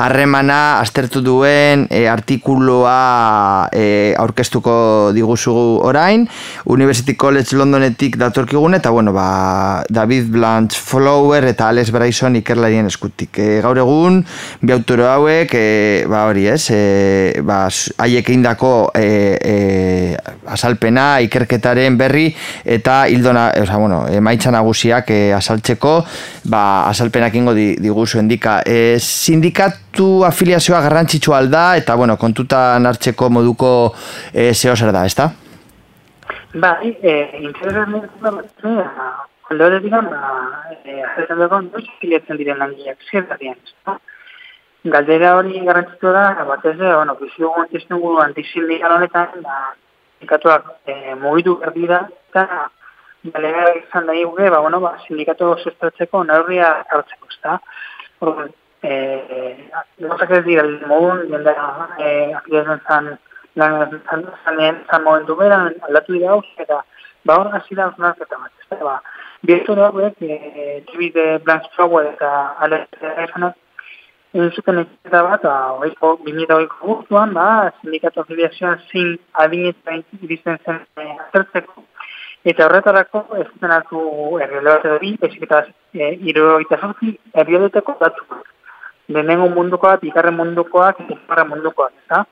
harremana 0.00 0.78
aztertu 0.78 1.20
duen 1.20 1.84
e, 1.92 2.06
artikuloa 2.08 3.68
e, 3.76 3.84
aurkeztuko 4.24 5.12
diguzugu 5.12 5.84
orain, 5.84 6.24
University 6.64 7.12
College 7.12 7.60
Londonetik 7.60 8.16
datorkigun, 8.16 8.80
eta 8.80 8.88
bueno, 8.88 9.12
ba, 9.12 9.84
David 9.92 10.32
Blanche 10.32 10.80
Flower 10.80 11.44
eta 11.52 11.68
Alex 11.68 11.92
Bryson 11.92 12.40
iker 12.40 12.53
ikerlarien 12.54 12.86
eskutik. 12.86 13.38
E, 13.38 13.60
gaur 13.64 13.78
egun, 13.82 14.20
bi 14.62 14.72
autoro 14.74 15.08
hauek, 15.10 15.54
e, 15.54 16.04
ba 16.10 16.24
hori 16.30 16.46
ez, 16.50 16.70
e, 16.70 17.42
ba, 17.44 17.66
haiek 17.98 18.30
indako 18.34 18.90
e, 18.94 19.08
e, 19.42 19.54
asalpena, 20.54 21.20
ikerketaren 21.26 21.98
berri, 21.98 22.28
eta 22.64 23.04
hildona, 23.10 23.50
oza, 23.62 23.78
bueno, 23.82 24.04
e, 24.08 24.20
maitza 24.24 24.52
nagusiak 24.54 25.10
e, 25.10 25.20
asaltzeko, 25.36 25.96
ba, 26.50 26.64
asalpenak 26.88 27.34
ingo 27.34 27.54
di, 27.56 27.74
diguzu 27.82 28.22
endika. 28.22 28.60
E, 28.64 28.98
sindikatu 29.00 30.24
afiliazioa 30.26 30.82
garrantzitsua 30.86 31.40
alda, 31.42 31.64
eta 31.80 31.96
bueno, 31.98 32.16
kontutan 32.20 32.86
hartzeko 32.86 33.30
moduko 33.30 33.70
e, 34.32 34.52
zeo 34.54 34.76
zer 34.76 34.94
da, 34.94 35.06
ezta? 35.06 35.32
Bai, 36.54 36.94
eh, 37.02 37.34
interesan 39.54 39.54
Alde 39.54 39.64
hori 39.64 39.78
digan, 39.84 40.06
azetan 41.10 41.38
dugu, 41.38 41.60
noiz 41.70 41.86
filetzen 42.00 42.36
diren 42.36 42.58
langileak, 42.58 42.98
zer 43.10 43.26
da 43.28 43.36
dien, 43.36 43.56
Galdera 44.84 45.36
hori 45.38 45.60
garrantzitu 45.64 46.10
da, 46.12 46.44
bat 46.44 46.64
ez 46.68 46.76
da, 46.76 46.96
bueno, 46.96 47.14
bizio 47.16 47.48
guantizten 47.54 48.00
gu 48.00 48.18
antizindikal 48.20 48.92
honetan, 48.98 49.40
da, 49.40 49.72
sindikatuak 50.18 50.66
e, 50.86 51.14
mugitu 51.22 51.54
berdi 51.62 51.86
da, 51.88 52.02
eta 52.28 52.68
galega 53.32 53.62
izan 53.78 54.06
da 54.06 54.12
guge, 54.12 54.50
ba, 54.50 54.60
bueno, 54.60 54.80
ba, 54.80 54.98
sindikatu 55.06 55.54
sustratzeko, 55.62 56.24
neurria 56.24 56.84
hartzeko, 56.92 57.30
ez 57.30 57.40
da. 57.42 57.58
Hor, 58.20 58.50
e, 58.82 58.92
gauzak 60.04 60.36
ez 60.36 60.44
dira, 60.44 60.66
mogun, 60.86 61.24
jende, 61.32 61.56
e, 62.04 62.34
akidez 62.42 62.66
zan, 62.84 63.16
lan 63.56 64.00
zan, 64.10 64.28
zan, 64.44 64.84
zan 64.90 65.02
momentu 65.02 65.38
beran, 65.40 65.72
aldatu 65.88 66.12
dira 66.12 66.34
hau, 66.34 66.42
eta, 66.60 66.82
ba, 67.24 67.40
hor 67.40 67.54
gazi 67.56 67.74
da, 67.80 67.88
bat, 67.96 68.20
ez 68.20 68.68
da, 68.68 68.84
ba, 68.84 69.00
Bieto 69.44 69.74
da 69.74 69.88
hauek, 69.88 70.14
e, 70.22 70.82
David 70.90 71.42
Blanche 71.44 71.68
Flower 71.74 72.06
eta 72.14 72.56
Alex 72.64 72.88
Ezanak, 73.02 73.56
egin 74.32 74.52
zuten 74.56 74.78
ekita 74.80 75.18
bat, 75.26 75.42
oiko, 75.84 76.14
bimita 76.24 76.56
oiko 76.56 76.78
guztuan, 76.80 77.34
ba, 77.36 77.72
sindikatu 77.82 78.22
afiliazioan 78.22 78.78
zin 78.88 79.10
adinetan 79.42 80.00
irizten 80.22 80.56
zen 80.64 80.78
e, 80.96 81.04
azertzeko. 81.26 81.84
Eta 82.52 82.64
horretarako, 82.64 83.20
ez 83.36 83.44
zuten 83.50 83.74
hartu 83.74 84.04
errialde 84.46 84.70
bat 84.70 84.86
edo 84.88 85.28
eta 85.46 85.60
e, 85.92 86.08
irurogeita 86.30 86.78
sortzi 86.80 87.12
errialdeteko 87.42 87.96
datu. 88.00 88.38
Lehenengo 89.12 89.50
mundukoak, 89.58 90.06
ikarren 90.08 90.38
mundukoak, 90.38 91.02
ikarren 91.04 91.50
mundukoak, 91.50 91.92
eta 92.06 92.22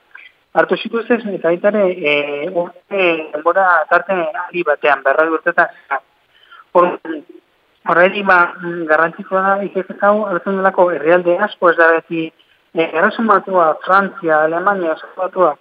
hartu 0.54 0.81
zituzen, 0.81 1.28
eta 1.37 1.52
itare, 1.52 1.85
e, 1.92 2.49
urte, 2.49 3.04
denbora, 3.37 3.69
tarte, 3.92 4.16
ari 4.47 4.64
batean, 4.71 5.04
berra 5.04 5.28
urtetan, 5.28 5.76
Horredi, 6.75 8.23
ba, 8.23 8.38
garrantzikoa 8.88 9.43
da, 9.43 9.55
ikerketa 9.67 10.09
hau, 10.09 10.25
hartzen 10.31 10.61
delako 10.61 10.91
herrialde 10.95 11.37
asko 11.49 11.71
ez 11.73 11.76
da 11.76 11.88
beti, 11.97 12.29
e, 12.75 12.87
batua, 13.33 13.76
Frantzia, 13.85 14.45
Alemania, 14.45 14.97
batua, 15.17 15.57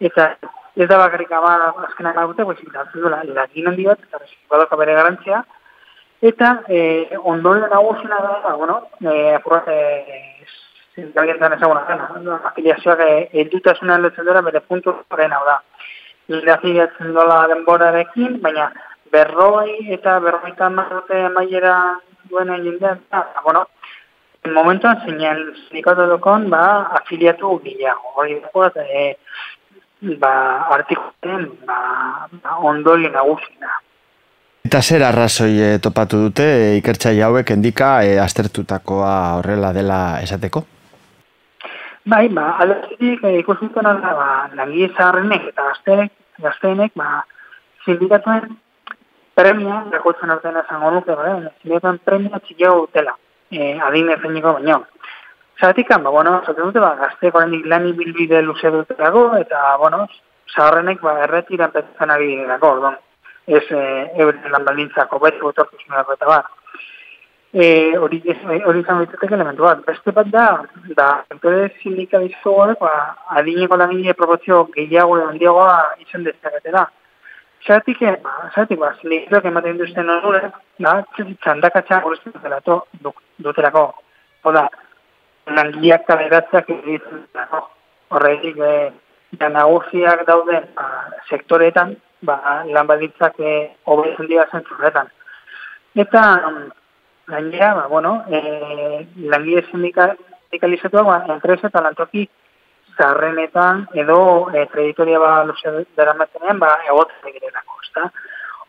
Eta 0.00 0.36
ez 0.76 0.88
da 0.88 0.98
bakarrik 0.98 1.30
ama 1.32 1.72
azkenak 1.86 2.16
magute, 2.16 2.44
baizik 2.44 2.72
da 2.72 2.84
duela 2.92 3.22
lagin 3.24 3.68
handi 3.68 3.84
bat, 3.84 3.98
eta 3.98 4.18
badoka 4.50 4.76
bere 4.76 4.94
garantzia. 4.94 5.42
Eta 6.20 6.62
e, 6.68 7.16
ondoren 7.16 7.70
nagusina 7.70 8.18
da, 8.20 8.40
ba, 8.44 8.56
bueno, 8.56 8.82
e, 9.00 9.34
apurat, 9.34 9.68
e, 9.68 10.16
zintalgentan 10.96 11.52
ezaguna 11.56 11.84
zen, 11.86 12.28
afiliazioak 12.50 13.00
edutasunan 13.44 14.02
letzen 14.02 14.24
dira 14.28 14.42
bere 14.42 14.60
puntu 14.60 14.94
horren 15.10 15.32
hau 15.32 15.44
da. 15.46 15.60
Linde 16.28 16.52
afiliatzen 16.52 17.12
dola 17.14 17.46
denborarekin, 17.52 18.40
baina 18.42 18.70
berroi 19.16 19.92
eta 19.96 20.18
berroita 20.20 20.68
marrote 20.70 21.22
maiera 21.36 21.76
duen 22.28 22.52
egin 22.58 22.78
den, 22.82 23.00
ba, 23.10 23.24
bueno, 23.44 23.64
momentuan 24.52 25.00
zinean 25.04 25.42
sindikatu 25.66 26.06
dukon, 26.10 26.50
ba, 26.50 26.62
afiliatu 27.00 27.56
gileago. 27.64 28.12
Hori 28.20 28.38
dago, 28.42 28.66
e, 28.82 29.16
ba, 30.22 30.32
artikulen, 30.76 31.48
ba, 31.66 31.78
ba, 32.42 32.58
ondori 32.70 33.10
nagusina. 33.14 33.80
Eta 34.66 34.82
zer 34.82 35.04
arrazoi 35.06 35.52
e, 35.62 35.70
topatu 35.82 36.24
dute 36.26 36.46
e, 36.46 36.70
ikertzai 36.80 37.20
hauek 37.22 37.52
endika 37.54 38.00
e, 38.04 38.16
aztertutakoa 38.22 39.12
horrela 39.38 39.72
dela 39.76 40.00
esateko? 40.22 40.64
Bai, 42.06 42.26
ba, 42.34 42.52
aldezik 42.62 43.22
e, 43.22 43.38
ikusituen 43.42 43.86
alda, 43.86 44.14
ba, 44.18 44.28
langile 44.58 44.90
zaharrenek 44.94 45.50
eta 45.52 45.70
gaztenek, 45.70 46.14
gazteenek, 46.42 46.94
ba, 46.98 47.22
sindikatuen 47.86 48.56
premia, 49.36 49.84
rekotzen 49.92 50.32
artean 50.32 50.58
esango 50.62 50.90
nuke, 50.94 51.14
ba, 51.14 51.32
sindikatuen 51.60 52.00
premia 52.08 52.40
txikiago 52.42 52.86
dutela, 52.86 53.16
e, 53.50 53.74
adin 53.88 54.12
ezeiniko 54.16 54.56
baino. 54.58 54.82
Zeratik, 55.60 55.92
ba, 55.92 56.10
bueno, 56.10 56.38
zaten 56.46 56.64
dute, 56.64 56.80
ba, 56.80 56.94
gazteek 57.00 57.36
oraindik 57.36 57.66
lan 57.68 57.88
ibilbide 57.92 58.42
luze 58.42 58.72
dutelago, 58.72 59.28
eta, 59.40 59.62
bueno, 59.82 60.06
zaharrenek, 60.54 61.02
ba, 61.04 61.18
erretiran 61.28 61.74
petzen 61.74 62.12
ari 62.16 62.32
dirako, 62.34 62.72
ordon. 62.78 63.00
Ez, 63.46 63.64
e, 63.70 63.82
euren 64.24 64.52
lan 64.52 64.64
balintzako, 64.66 65.20
beti 65.22 65.44
botortuzunako 65.44 66.16
eta, 66.16 66.32
ba, 66.32 66.40
e, 67.52 67.96
hori 67.96 68.20
hori 68.66 68.80
izan 68.80 69.00
dituzte 69.04 69.34
elementu 69.34 69.64
bat. 69.64 69.82
Beste 69.86 70.12
bat 70.12 70.28
da, 70.32 70.46
da, 70.98 71.08
enpere 71.32 71.70
sindikalizu 71.82 72.52
horrek, 72.52 72.80
ba, 72.80 73.16
adineko 73.40 73.78
langile 73.80 74.14
proporzio 74.18 74.64
gehiago 74.76 75.18
edo 75.18 75.28
handiagoa 75.30 75.76
izan 76.04 76.26
dezaketela. 76.26 76.86
Zeratik, 76.86 77.05
eh, 77.68 78.16
ba, 78.22 78.50
zeratik, 78.54 78.78
ba, 78.78 78.92
sindikatuak 79.00 79.44
ematen 79.44 79.78
duzten 79.78 80.10
onure, 80.10 80.50
da, 80.78 80.92
txandakatxa 81.42 82.02
horretzen 82.04 82.32
dutela, 82.32 82.60
dutelako. 83.38 83.84
Oda, 84.44 84.68
langileak 85.46 86.06
kaleratzak 86.06 86.70
egiten 86.70 87.24
dutela. 87.24 87.62
Horretik, 88.14 88.56
e, 88.58 88.92
da 89.40 89.48
nagusiak 89.48 90.24
dauden 90.26 90.68
ba, 90.76 90.86
sektoreetan, 91.28 91.96
ba, 92.22 92.62
lan 92.70 92.86
baditzak 92.86 93.40
e, 93.40 93.54
obezen 93.84 94.30
dira 94.30 94.46
zentzurretan. 94.52 95.10
Eta, 95.96 96.22
gainera, 97.26 97.74
ba, 97.74 97.86
bueno, 97.88 98.22
e, 98.30 99.06
langile 99.16 99.66
sindikalizatu 99.70 101.04
ba, 101.04 101.24
enpresa 101.34 101.66
eta 101.66 101.82
lantoki 101.82 102.28
zarrenetan 102.96 103.86
edo 103.94 104.18
e, 104.52 104.66
kreditoria 104.72 105.18
ba, 105.18 105.44
luze 105.44 105.84
dara 105.96 106.14
matenean, 106.14 106.58
ba, 106.58 106.76
egotzen 106.88 107.30
egirenako, 107.30 107.78
ezta? 107.84 108.10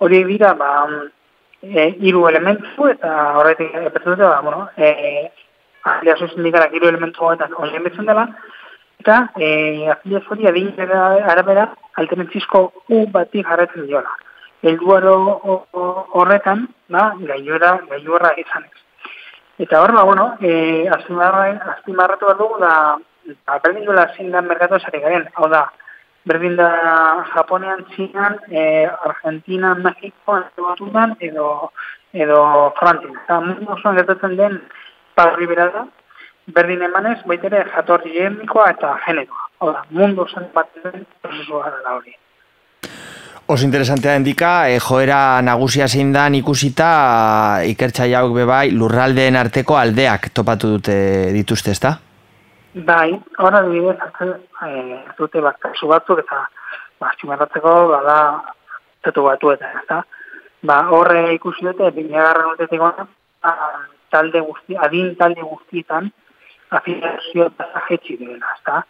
Hori 0.05 0.23
dira, 0.27 0.53
ba, 0.53 0.71
e, 1.61 1.87
iru 2.09 2.27
elementu 2.29 2.89
eta 2.91 3.15
horretik 3.39 3.73
dute, 4.05 4.23
ba, 4.23 4.41
bueno, 4.41 4.69
e, 4.77 5.31
afiliazio 5.83 6.29
sindikala 6.33 6.69
iru 6.73 6.91
elementu 6.91 7.31
eta 7.31 7.49
betzen 7.83 8.05
dela, 8.05 8.27
eta 8.99 9.19
e, 9.39 9.89
afiliazio 9.95 10.35
hori 10.35 10.47
adin 10.47 10.73
arabera 11.33 11.69
alternatizko 11.95 12.71
U 12.89 13.05
batik 13.11 13.45
jarretzen 13.47 13.87
diola 13.87 14.15
helduaro 14.61 15.15
horretan, 16.17 16.67
ba, 16.89 17.11
gaiuera, 17.19 17.77
gaiuera 17.89 18.33
izan 18.37 18.65
ez. 18.65 18.81
Eta 19.65 19.81
hor, 19.81 19.93
ba, 19.93 20.03
bueno, 20.03 20.31
e, 20.41 20.87
azpimarratu 20.89 22.29
bat 22.29 22.41
dugu, 22.41 22.59
da, 22.61 22.73
ba, 23.45 23.59
berdin 23.63 23.85
duela 23.85 24.07
zindan 24.15 24.47
merkatu 24.47 24.77
esari 24.79 25.01
garen, 25.03 25.27
hau 25.35 25.49
da, 25.51 25.65
berdin 26.27 26.57
da 26.59 26.69
Japonean, 27.33 27.85
Txinan, 27.91 28.37
e, 28.51 28.63
Argentina, 29.09 29.73
Mexiko, 29.75 30.41
Batutan, 30.57 31.15
edo, 31.19 31.71
edo 32.13 32.41
Frantin. 32.79 33.15
Eta 33.23 33.39
mundu 33.43 33.71
osoan 33.77 33.97
gertatzen 33.99 34.37
den, 34.39 34.61
parri 35.15 35.47
bera 35.49 35.69
da, 35.73 35.85
berdin 36.55 36.85
emanez, 36.89 37.19
baitere 37.27 37.65
jatorri 37.73 38.15
genikoa 38.19 38.71
eta 38.75 38.95
genekoa. 39.05 39.49
Hau 39.59 39.73
da, 39.73 39.83
mundu 39.91 40.25
osoan 40.27 40.49
bat 40.55 40.71
den, 40.83 41.05
prozesua 41.21 41.71
da 41.83 41.97
hori. 41.97 42.15
Oso 43.47 43.63
interesantea 43.63 44.17
indika, 44.19 44.67
e, 44.67 44.79
joera 44.83 45.39
nagusia 45.41 45.87
zein 45.87 46.11
dan 46.11 46.35
ikusita 46.35 46.89
ikertzai 47.71 48.09
hauek 48.19 48.35
bebai 48.41 48.65
lurraldeen 48.75 49.39
arteko 49.39 49.79
aldeak 49.79 50.33
topatu 50.35 50.73
dute 50.75 50.97
dituzte, 51.31 51.71
ezta? 51.71 51.93
Bai, 52.85 53.09
hori 53.41 53.57
adibidez, 53.57 53.97
e, 54.61 54.97
dute 55.17 55.41
bat 55.41 55.57
kasu 55.57 55.87
batzuk 55.89 56.19
eta 56.21 56.43
ba, 57.01 57.09
zimarratzeko 57.19 57.71
bada 57.89 58.17
zetu 59.03 59.23
batu 59.25 59.51
eta? 59.53 60.03
Ba, 60.61 60.77
horre 60.93 61.33
ikusi 61.33 61.65
dute, 61.65 61.89
binegarren 61.95 62.51
urtetik 62.51 62.81
talde 64.11 64.41
guzti, 64.45 64.77
adin 64.77 65.15
talde 65.15 65.41
guztietan 65.41 66.11
afiliazio 66.69 67.47
eta 67.49 67.67
zahetxi 67.73 68.17
dela, 68.21 68.53
ezta? 68.57 68.83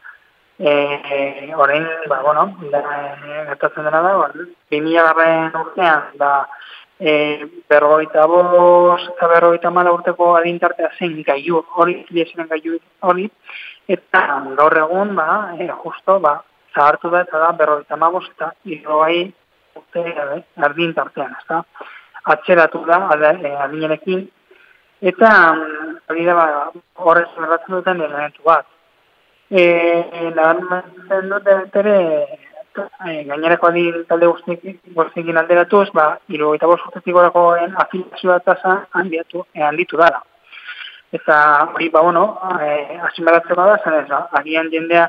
Eh, 0.59 1.53
orain, 1.55 1.87
ba, 2.09 2.21
bueno, 2.25 2.47
da, 2.71 2.81
e, 2.81 3.43
gertatzen 3.53 3.87
dena 3.87 4.01
da, 4.01 4.15
ba, 4.17 4.31
2000 4.73 5.07
garren 5.07 5.59
urtean, 5.61 6.11
da, 6.19 6.31
e, 6.99 7.45
berrogeita 7.69 8.25
boz 8.27 9.01
eta 9.13 9.27
berrogeita 9.27 9.71
mala 9.71 9.93
urteko 9.93 10.35
adintartea 10.35 10.91
zen 10.99 11.21
gaiu 11.23 11.63
hori, 11.75 12.05
liesiren 12.09 12.47
gaiu 12.49 12.79
hori, 13.01 13.29
eta 13.87 14.23
gaur 14.59 14.77
egun, 14.83 15.15
ba, 15.15 15.27
e, 15.57 15.67
justo, 15.83 16.19
ba, 16.19 16.37
zahartu 16.75 17.11
da, 17.13 17.25
eta 17.27 17.43
da, 17.43 17.51
berrogeita 17.59 17.97
maboz 17.97 18.25
eta 18.29 18.53
irrogai 18.65 19.27
urte 19.75 20.05
e, 20.13 20.41
adintartean, 20.69 21.35
ez 21.37 21.45
da, 21.49 21.61
atxeratu 22.35 22.85
da, 22.87 23.03
e, 23.33 23.53
adinenekin, 23.67 24.25
eta 25.13 25.35
hori 26.09 26.25
da, 26.25 26.33
ba, 26.41 26.47
horrez 27.05 27.29
berratzen 27.37 27.79
duten 27.79 28.01
elementu 28.01 28.43
bat, 28.45 28.67
Eh, 29.49 30.31
nabarmentzen 30.35 31.29
dute 31.31 31.53
ere 31.79 31.99
eh, 32.79 33.23
gainerako 33.27 33.67
adin 33.67 34.03
talde 34.09 34.27
guztiekin 34.29 35.37
alderatuz, 35.41 35.87
ba, 35.93 36.07
iru 36.29 36.53
eta 36.55 36.69
bost 36.69 36.85
urtetik 36.87 37.15
gorakoen 37.15 37.75
afiliazioa 37.83 38.39
tasa 38.45 38.79
handiatu, 39.01 39.45
eh, 39.53 39.63
handitu 39.69 39.97
dara. 39.97 40.21
Eta 41.13 41.37
hori, 41.73 41.89
ba, 41.89 42.01
bueno, 42.01 42.25
eh, 42.61 42.99
asimeratzeko 43.09 43.67
da, 43.69 43.77
zen 43.83 43.99
ez, 44.01 44.21
agian 44.41 44.71
jendea 44.71 45.07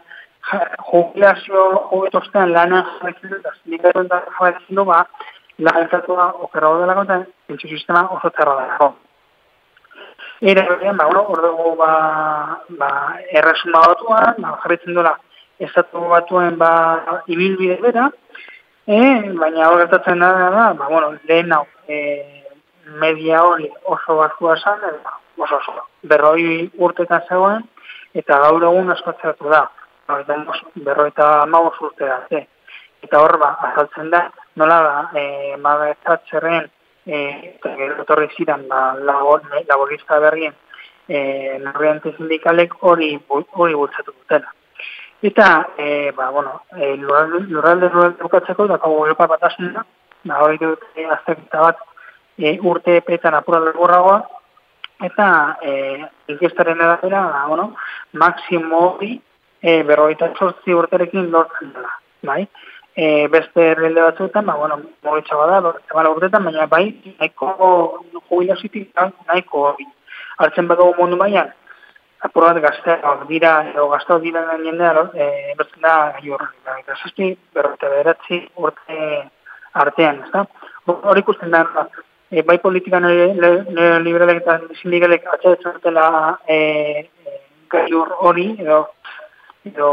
jubilazio 0.90 1.64
hobetostean 1.90 2.52
lana 2.52 2.84
jarretzen 2.92 3.34
dut, 3.34 3.50
sindikatu 3.62 4.04
eta 4.06 4.22
jarretzen 4.38 4.80
du, 4.80 4.84
ba, 4.88 5.02
lagartatua 5.58 6.30
okerra 6.46 6.72
dela 6.80 6.94
konta, 6.94 7.20
pentsu 7.46 7.68
sistema 7.68 8.06
oso 8.14 8.30
terra 8.30 8.54
dago. 8.62 8.94
Era 10.40 10.62
berean, 10.68 10.96
ba, 10.96 11.06
bueno, 11.06 11.24
ordugu, 11.34 11.74
ba, 11.76 11.92
ba, 12.78 12.90
erresuma 13.40 13.82
batuan, 13.86 14.36
ba, 14.38 14.54
jarritzen 14.62 14.94
dola, 14.94 15.16
estatu 15.58 16.04
batuen, 16.10 16.58
ba, 16.58 17.22
ibilbide 17.26 17.78
bera, 17.82 18.08
e, 18.86 18.98
baina 19.40 19.70
hor 19.70 19.82
gertatzen 19.84 20.22
da, 20.22 20.32
da, 20.56 20.66
ba, 20.78 20.88
bueno, 20.88 21.14
lehen 21.28 21.52
hau, 21.52 21.64
e, 21.88 21.98
media 23.02 23.42
hori 23.44 23.68
oso 23.84 24.16
batzua 24.20 24.56
zan, 24.56 24.86
ba, 25.04 25.18
oso 25.44 25.58
oso, 25.58 25.84
berroi 26.02 26.70
urtetan 26.76 27.26
zegoen, 27.28 27.66
eta 28.14 28.38
gaur 28.44 28.68
egun 28.70 28.94
askotzeratu 28.94 29.50
da, 29.52 29.66
berroi 30.08 31.10
eta 31.10 31.28
magos 31.46 31.76
urte 31.80 32.06
da, 32.06 32.44
eta 33.02 33.20
hor, 33.22 33.38
ba, 33.38 33.54
azaltzen 33.72 34.10
da, 34.14 34.28
nola, 34.56 34.80
ba, 34.86 35.20
e, 35.20 35.56
magatzatxerren, 35.62 36.70
eta 37.08 37.74
gero 37.76 38.02
etorri 38.02 38.28
ziren 38.36 38.66
ba, 38.68 38.92
laborista 39.00 40.18
berrien 40.20 40.52
e, 41.08 41.58
narriante 41.64 42.12
sindikalek 42.16 42.74
hori 42.80 43.10
hori 43.30 43.74
bultzatu 43.74 44.12
dutela. 44.12 44.52
Eta, 45.22 45.70
e, 45.76 46.12
ba, 46.16 46.30
bueno, 46.30 46.62
e, 46.76 46.96
lurralde 46.96 47.40
lurralde 47.48 47.88
bukatzeko, 48.22 48.66
da 48.66 48.78
kago 48.78 49.04
Europa 49.06 49.26
batasuna, 49.26 49.84
ba, 50.24 50.42
hori 50.44 50.58
dut 50.62 50.84
e, 50.94 51.04
azterketa 51.04 51.60
bat 51.64 51.80
e, 52.38 52.58
urte 52.62 52.96
epetan 53.00 53.34
apura 53.34 53.60
legurragoa, 53.64 54.20
eta 55.08 55.28
e, 55.62 55.72
inkestaren 56.34 56.80
edatera, 56.86 57.24
ba, 57.32 57.44
bueno, 57.50 57.72
maksimo 58.12 58.84
hori 58.92 59.16
e, 59.60 59.82
berroita 59.82 60.30
sortzi 60.38 60.74
urterekin 60.74 61.32
lortzen 61.34 61.74
dela, 61.74 61.98
bai? 62.22 62.44
e, 62.98 63.28
beste 63.28 63.70
herrialde 63.70 64.02
batzuetan, 64.02 64.46
ba, 64.46 64.54
bueno, 64.56 64.80
mogitza 65.04 65.36
bada, 65.36 65.60
bada 65.94 66.10
urtetan, 66.10 66.44
baina 66.44 66.66
bai, 66.66 66.86
nahiko 67.20 67.52
jubilazitik 68.28 68.90
nahiko 69.28 69.68
hori. 69.68 69.86
Hartzen 70.42 70.66
badago 70.66 70.96
mundu 70.98 71.18
baian, 71.20 71.52
apur 72.26 72.48
bat 72.48 72.58
gazteak 72.62 73.24
dira, 73.28 73.52
edo 73.70 73.88
gazteak 73.92 74.22
dira 74.22 74.42
jendea, 74.64 75.06
e, 75.14 75.54
bertzen 75.58 75.82
da 75.82 75.94
gai 76.16 76.30
horren. 76.34 76.52
Ba, 76.66 76.76
eta 76.82 76.96
zazpi, 77.02 77.30
berrote 77.54 77.90
beratzi 77.92 78.40
urte 78.56 78.98
artean, 79.82 80.22
ez 80.26 80.30
da? 80.34 80.44
Hor 80.88 81.20
ikusten 81.20 81.54
da, 81.54 81.64
e, 82.30 82.42
bai 82.42 82.58
politikan 82.64 83.06
neoliberalek 83.06 84.42
eta 84.42 84.58
sindikalek 84.80 85.26
atxatzen 85.34 85.78
dutela 85.78 86.08
e, 86.46 86.58
e, 86.58 87.38
gai 87.70 87.86
hori, 87.94 88.48
edo, 88.64 88.84
edo 89.70 89.90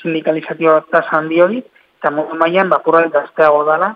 sindikalizazio 0.00 0.76
eta 0.84 1.04
zandi 1.10 1.42
hori, 1.44 1.62
eta 2.00 2.14
modu 2.14 2.38
maian, 2.40 2.70
ba, 2.72 2.80
apur 2.80 3.00
bat 3.00 3.12
gazteago 3.12 3.64
dala, 3.68 3.92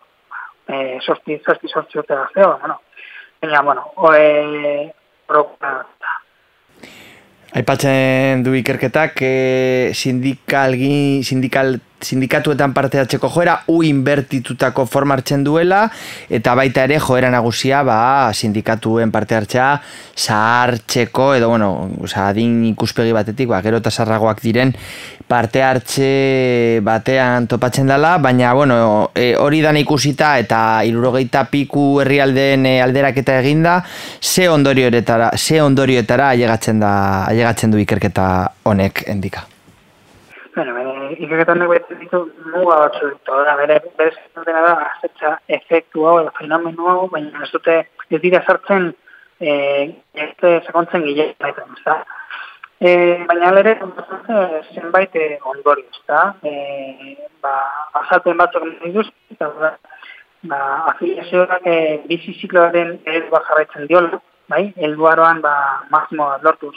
e, 0.69 0.99
sorti, 1.01 1.41
zazpi 1.47 1.73
sortzi 1.73 2.03
urte 2.03 2.15
gazteago, 2.15 2.59
bueno. 2.61 2.81
Baina, 3.43 3.63
bueno, 3.67 3.89
e, 4.15 4.93
Aipatzen 7.53 8.41
du 8.47 8.55
ikerketak 8.57 9.19
e, 9.21 9.93
sindikal, 9.93 10.73
sindikal 11.21 11.75
sindikatuetan 12.03 12.75
parte 12.75 13.01
hartzeko 13.01 13.31
joera 13.33 13.59
u 13.69 13.83
inbertitutako 13.87 14.87
forma 14.87 15.15
hartzen 15.15 15.45
duela 15.45 15.85
eta 16.29 16.55
baita 16.59 16.85
ere 16.89 16.99
joera 17.01 17.31
nagusia 17.31 17.83
ba 17.83 18.31
sindikatuen 18.33 19.11
parte 19.11 19.35
hartzea 19.39 19.71
zahartzeko 20.17 21.35
edo 21.35 21.49
bueno, 21.49 21.91
osea 22.03 22.29
adin 22.29 22.65
ikuspegi 22.73 23.13
batetik 23.13 23.49
ba 23.49 23.63
gero 23.63 23.81
tasarragoak 23.81 24.43
diren 24.43 24.75
parte 25.33 25.63
hartze 25.65 26.81
batean 26.85 27.47
topatzen 27.49 27.89
dela, 27.89 28.19
baina 28.19 28.53
bueno, 28.53 28.77
e, 29.15 29.33
hori 29.41 29.63
dan 29.65 29.79
ikusita 29.81 30.35
eta 30.43 30.83
70 30.85 31.47
piku 31.49 31.85
herrialdeen 32.03 32.67
e, 32.69 32.75
alderaketa 32.85 33.39
eginda, 33.41 33.79
ze 34.21 34.51
ondorioetara, 34.53 35.31
ze 35.37 35.63
ondorioetara 35.63 36.29
ailegatzen 36.35 36.85
da, 36.85 36.93
ailegatzen 37.31 37.73
du 37.73 37.81
ikerketa 37.81 38.27
honek 38.69 39.07
endika. 39.09 39.47
Bueno, 40.55 40.75
ikerketan 41.19 41.59
nago 41.63 41.75
ez 41.77 41.85
ditu 42.01 42.23
muga 42.55 42.79
batzu 42.85 43.11
ditu, 43.11 43.37
da, 43.47 43.55
bere, 43.61 43.79
bere 43.99 44.45
dena 44.47 44.63
da, 44.67 44.73
azetza 44.89 45.37
efektu 45.59 46.07
hau, 46.09 46.19
edo 46.23 46.33
fenomenu 46.39 46.89
hau, 46.89 47.07
baina 47.13 47.45
ez 47.45 47.51
dute, 47.53 47.79
ez 48.11 48.21
dira 48.23 48.43
sartzen, 48.47 48.91
e, 49.41 49.53
ez 50.25 50.33
sekontzen 50.67 51.07
gile, 51.09 51.33
baita, 51.41 51.67
ez 51.77 51.85
da. 51.87 51.97
E, 52.83 52.93
baina 53.31 53.51
alere, 53.53 53.77
zenbait 54.75 55.17
e, 55.17 55.27
ondori, 55.55 55.87
ez 55.91 56.05
da, 56.11 56.23
e, 56.43 57.17
ba, 57.45 57.57
azalten 58.03 58.39
batzuk 58.41 58.69
dituz, 58.85 59.09
eta 59.35 59.51
ba, 59.59 59.75
ba 60.53 60.63
afiliazioak 60.95 61.67
e, 61.67 61.77
bizi 62.09 62.39
zikloaren 62.41 62.97
ez 63.07 63.25
jarraitzen 63.33 63.91
diola, 63.91 64.23
bai, 64.53 64.65
elduaroan, 64.89 65.45
ba, 65.45 65.55
mazmoa 65.95 66.41
lortuz, 66.43 66.77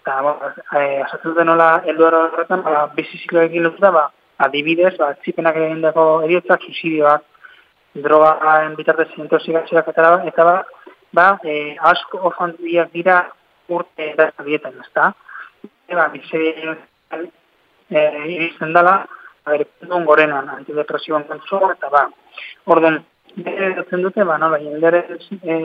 eta 0.00 0.22
ba, 0.22 0.54
e, 0.78 1.02
asatzen 1.04 1.34
denola 1.36 1.68
helduaro 1.84 2.22
horretan, 2.28 2.62
ba, 2.64 2.86
biziziklo 2.96 3.42
egin 3.44 3.66
lotuta, 3.66 3.90
ba, 3.92 4.06
adibidez, 4.46 4.94
ba, 4.98 5.12
txipenak 5.22 5.56
egin 5.56 5.82
dago 5.84 6.06
suizidioak, 6.24 7.26
drogaen 7.94 8.76
bitartez 8.78 9.10
intoxikazioak 9.18 9.88
eta, 9.92 10.12
eta 10.30 10.44
ba, 10.44 10.56
ba 11.12 11.26
e, 11.44 11.76
asko 11.92 12.22
ofan 12.30 12.56
dira 12.60 13.20
urte 13.68 14.14
da 14.16 14.30
dietan, 14.44 14.74
ez 14.80 14.90
da? 14.94 15.12
E, 15.88 15.94
ba, 15.94 16.08
biziziklo 16.08 16.76
e, 17.90 18.50
dela, 18.60 18.96
ba, 19.44 19.56
gorenan, 20.06 20.48
antidepresioan 20.48 21.24
kontzua, 21.28 21.74
eta 21.76 21.90
ba, 21.90 22.06
orden, 22.66 23.02
Eta 23.36 23.96
dute, 23.96 24.24
ba, 24.24 24.36
nola, 24.38 24.58
jenderen 24.58 25.04
e, 25.42 25.56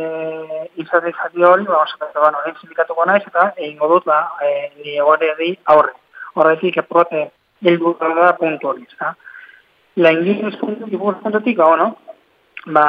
izate 0.78 1.12
hori, 1.42 1.66
ba, 1.66 1.82
oso, 1.82 1.98
ba, 2.14 2.30
nola, 2.32 2.54
sindikatuko 2.60 3.06
naiz, 3.06 3.24
eta 3.26 3.54
egin 3.58 3.78
godut, 3.80 4.06
ba, 4.06 4.20
e, 4.42 4.72
ni 4.84 4.98
egore 4.98 5.34
di 5.40 5.58
aurre. 5.74 5.94
Horretik, 6.36 6.78
eprote, 6.78 7.32
hildu 7.62 7.96
da 8.00 8.34
puntu 8.38 8.70
hori. 8.70 8.86
Lehen 9.96 10.24
gizuz 10.24 10.56
puntu, 10.60 10.86
gipur 10.92 11.18
puntutik, 11.24 11.58
ba, 11.58 11.66
bueno, 11.74 11.98
ba, 12.68 12.86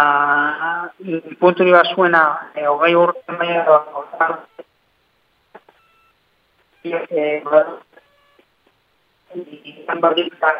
puntu 1.40 1.62
hori 1.62 1.72
bat 1.72 1.92
zuena, 1.94 2.24
e, 2.54 2.66
hogei 2.66 2.94
urte 2.94 3.32
maia, 3.32 3.64
ba, 3.64 4.30
e, 6.84 7.42
ba, 7.44 7.66
izan 9.34 10.00
bardik, 10.00 10.34
eta, 10.36 10.58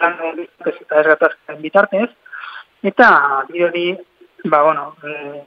eta 0.00 1.00
ez 1.00 1.06
gatazken 1.06 1.62
bitartez, 1.62 2.10
Eta 2.82 3.44
hori, 3.50 3.98
ba, 4.44 4.62
bueno, 4.62 4.94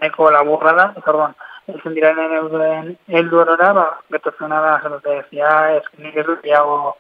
eko 0.02 0.30
laburra 0.32 0.74
da, 0.78 0.86
eta 0.98 1.12
orduan, 1.12 1.34
elzen 1.72 1.96
dira 1.96 2.12
nene 2.14 2.38
euden 2.44 2.92
eldu 3.08 3.42
erora, 3.42 3.72
ba, 3.74 3.86
betotzena 4.14 4.60
da, 4.62 4.74
zelote, 4.84 5.16
zia, 5.32 5.54
ez 5.80 5.84
nik 5.98 6.20
ez 6.22 6.26
dut, 6.28 6.46
iago, 6.46 6.96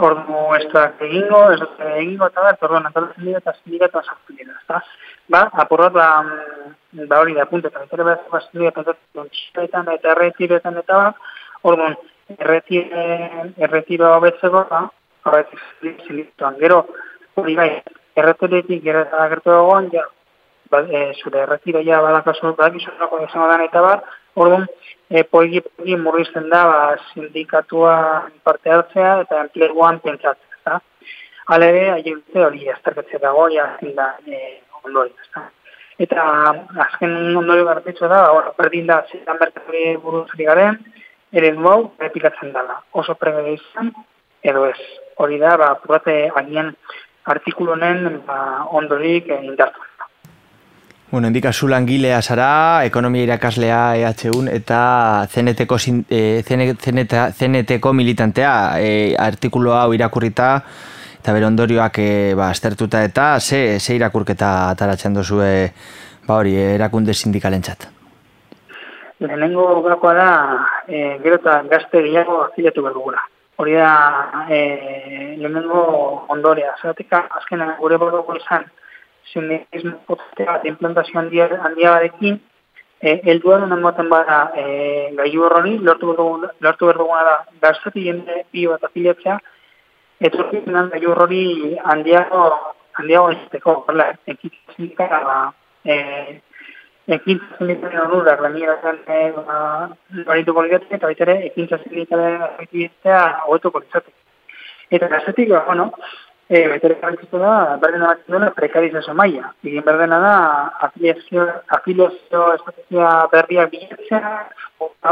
ordu 0.00 0.46
da 0.72 0.86
egingo, 1.08 1.42
ez 1.52 1.58
dut 1.60 1.84
egingo, 1.90 2.30
eta 2.32 2.46
da, 2.46 2.54
eta 2.56 2.66
orduan, 2.70 2.88
antolatzen 2.88 3.28
dira, 3.28 3.42
eta 3.44 3.56
zindira, 3.58 3.90
eta 3.92 4.02
sartu 4.06 4.38
dira, 4.38 4.56
ez 4.56 4.80
Ba, 5.30 5.44
apurrat, 5.62 5.92
ba, 5.92 6.08
ba, 7.06 7.20
hori 7.20 7.34
da, 7.34 7.46
punte, 7.46 7.68
eta 7.68 7.84
betere 7.84 8.08
behar 8.08 8.24
zaztu 8.32 8.58
dira, 8.58 8.72
eta 8.72 9.84
eta 9.92 10.14
erretiretan, 10.16 10.80
eta 10.80 10.96
ba, 10.96 11.12
orduan, 11.62 11.94
erretire, 12.38 13.52
erretiro 13.58 14.18
betzeko, 14.24 14.64
ba, 14.70 14.86
horretik 15.28 15.60
zilituan, 16.06 16.56
gero, 16.58 16.86
hori 17.36 17.54
bai, 17.60 17.72
erreteretik 18.20 18.86
agertu 18.92 19.50
dagoan, 19.50 19.90
ja, 19.92 20.06
ba, 20.70 20.82
e, 20.86 21.12
zure 21.22 21.44
erretira 21.44 21.82
ja 21.86 22.00
badakazu, 22.04 22.54
badakizu 22.58 22.94
nako 22.98 23.22
izango 23.24 23.48
dan 23.50 23.64
eta 23.66 23.82
bar, 23.84 24.04
orduan, 24.34 24.66
e, 25.10 25.24
poigi, 25.24 25.60
poigi 25.60 25.96
murrizten 25.96 26.48
da, 26.52 26.64
ba, 26.70 26.80
sindikatua 27.12 27.94
parte 28.46 28.72
hartzea 28.76 29.14
eta 29.24 29.40
enpleguan 29.46 30.00
pentsatzea, 30.04 30.50
eta 30.62 30.80
alere, 31.56 31.88
haien 31.96 32.20
dute 32.20 32.44
hori 32.46 32.68
azterkatzea 32.74 33.22
dago, 33.22 33.48
ja, 33.54 33.72
zinda, 33.80 34.12
e, 34.26 34.60
ondori, 34.84 35.14
eta. 35.28 35.48
Eta 36.00 36.22
azken 36.86 37.36
ondori 37.36 37.66
gartitzu 37.68 38.08
da, 38.08 38.22
ba, 38.32 38.54
berdin 38.58 38.86
da, 38.88 39.02
zidan 39.10 39.40
bertari 39.42 39.96
buruzari 40.00 40.46
garen, 40.48 40.78
ere 41.32 41.50
hau 41.72 41.80
repikatzen 42.00 42.54
dela. 42.54 42.80
Oso 42.92 43.14
pregade 43.14 43.52
izan, 43.58 43.92
edo 44.42 44.64
ez. 44.70 44.78
Hori 45.20 45.38
da, 45.42 45.56
ba, 45.60 45.74
purate 45.82 46.14
agian 46.40 46.72
artikulu 47.24 47.72
honen 47.76 48.22
ba, 48.26 48.66
ondorik 48.70 49.28
eh, 49.28 49.44
indartu. 49.44 49.80
Bueno, 51.10 51.26
endika 51.26 51.52
zu 51.52 51.66
langilea 51.66 52.20
zara, 52.22 52.84
ekonomia 52.86 53.24
irakaslea 53.24 53.96
EHUn 53.98 54.46
eta 54.48 55.26
zeneteko, 55.26 55.76
e, 56.08 56.42
zeneta, 56.46 57.32
zeneteko 57.32 57.92
militantea 57.92 58.52
e, 58.78 59.16
artikulu 59.18 59.72
hau 59.74 59.92
irakurrita 59.92 60.52
eta 61.18 61.34
bere 61.34 61.48
ondorioak 61.48 61.98
e, 61.98 62.12
ba, 62.38 62.52
estertuta 62.54 63.02
eta 63.02 63.40
ze, 63.40 63.80
ze 63.80 63.96
irakurketa 63.98 64.70
ataratzen 64.70 65.18
duzue 65.18 65.50
ba 66.28 66.38
hori, 66.38 66.54
erakunde 66.76 67.12
sindikalen 67.12 67.66
txat? 67.66 67.88
Lehenengo 69.18 69.82
gakoa 69.82 70.14
da, 70.14 70.30
e, 70.86 71.18
gero 71.26 71.42
eta 71.42 71.58
gazte 71.74 72.06
gehiago 72.06 72.44
afiliatu 72.44 72.86
behar 72.86 72.94
dugula 72.94 73.26
hori 73.60 73.74
da 73.76 74.46
e, 74.48 75.36
lehenengo 75.38 76.24
ondorea. 76.28 76.74
Zeratik, 76.80 77.12
azken 77.12 77.64
gure 77.78 77.98
borduko 78.00 78.36
izan, 78.38 78.64
sindikismo 79.32 79.98
potentea 80.08 80.54
bat 80.54 80.64
implantazio 80.70 81.20
handia, 81.20 81.48
handia 81.66 81.92
badekin, 81.96 82.40
e, 83.00 83.20
eldua 83.32 83.60
duen 83.60 83.82
baten 83.84 84.08
bada 84.08 84.40
e, 84.56 84.64
gaiu 85.20 85.44
horroni, 85.44 85.76
lortu 85.78 86.14
behar 86.16 86.98
duguna 86.98 87.22
da, 87.28 87.36
gaztati 87.62 88.06
jende 88.08 88.44
bio 88.52 88.74
bat 88.74 88.88
afiliatzea, 88.88 89.38
etorri 90.28 90.64
ginen 90.66 90.92
gaiu 90.94 91.12
horroni 91.12 91.76
handiago, 91.92 92.46
handiago 93.00 93.32
izateko, 93.36 93.76
horrela, 93.84 94.10
ekitzen 94.26 94.76
sindikara, 94.76 95.40
e, 95.84 95.96
ekintza 97.16 97.58
sindikalen 97.58 98.00
onurak 98.06 98.40
lanieratan 98.44 98.98
barituko 100.26 100.64
ligatzen, 100.64 100.96
eta 100.96 101.08
baita 101.10 101.26
ere, 101.26 101.36
ekintza 101.50 101.78
sindikalen 101.84 102.42
aktibitea 102.46 103.20
hobetuko 103.46 103.82
litzatek. 103.82 104.14
Eta 104.90 105.08
gazetik, 105.10 105.50
ba, 105.54 105.62
bueno, 105.66 105.90
e, 106.48 106.66
baita 106.68 106.88
ere 106.88 106.98
garantzitu 107.02 107.40
da, 107.42 107.52
berdena 107.82 108.12
bat 108.12 108.26
duela 108.26 108.50
prekarizazio 108.56 109.14
maia. 109.14 109.52
Egin 109.66 109.86
berdena 109.86 110.18
da, 110.24 110.34
afiliazio, 110.88 111.46
afiliazio 111.78 112.44
estrategia 112.56 113.14
berriak 113.32 113.72
bilatzea, 113.74 114.34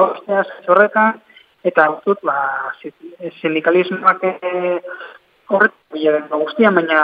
haustea, 0.01 0.45
zorretan, 0.67 1.23
eta 1.67 1.89
dut, 2.05 2.23
ba, 2.27 2.37
sindikalismoak 3.41 4.29
e, 4.29 4.79
horretu 5.49 5.97
bilaren 5.97 6.31
guztian, 6.45 6.79
baina 6.79 7.03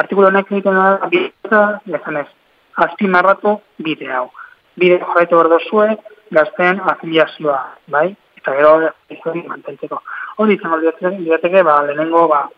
artikulo 0.00 0.30
honek 0.30 0.50
egiten 0.52 0.80
da, 0.80 1.10
bilata, 1.10 1.66
lezan 1.90 2.24
ez 2.24 2.30
azpimarratu 2.76 3.58
bide 3.78 4.10
hau. 4.12 4.28
Bide 4.76 4.98
jarraitu 5.02 5.36
behar 5.38 5.50
dozue, 5.52 5.96
gazten 6.34 6.80
afiliazioa, 6.92 7.60
bai? 7.88 8.08
Eta 8.38 8.54
gero 8.56 8.74
hori 8.78 9.42
mantentzeko. 9.48 10.00
Hori 10.42 10.58
izango 10.58 10.80
lirateke, 10.82 11.62
ba, 11.62 11.82
lehenengo 11.86 12.26
ba, 12.28 12.48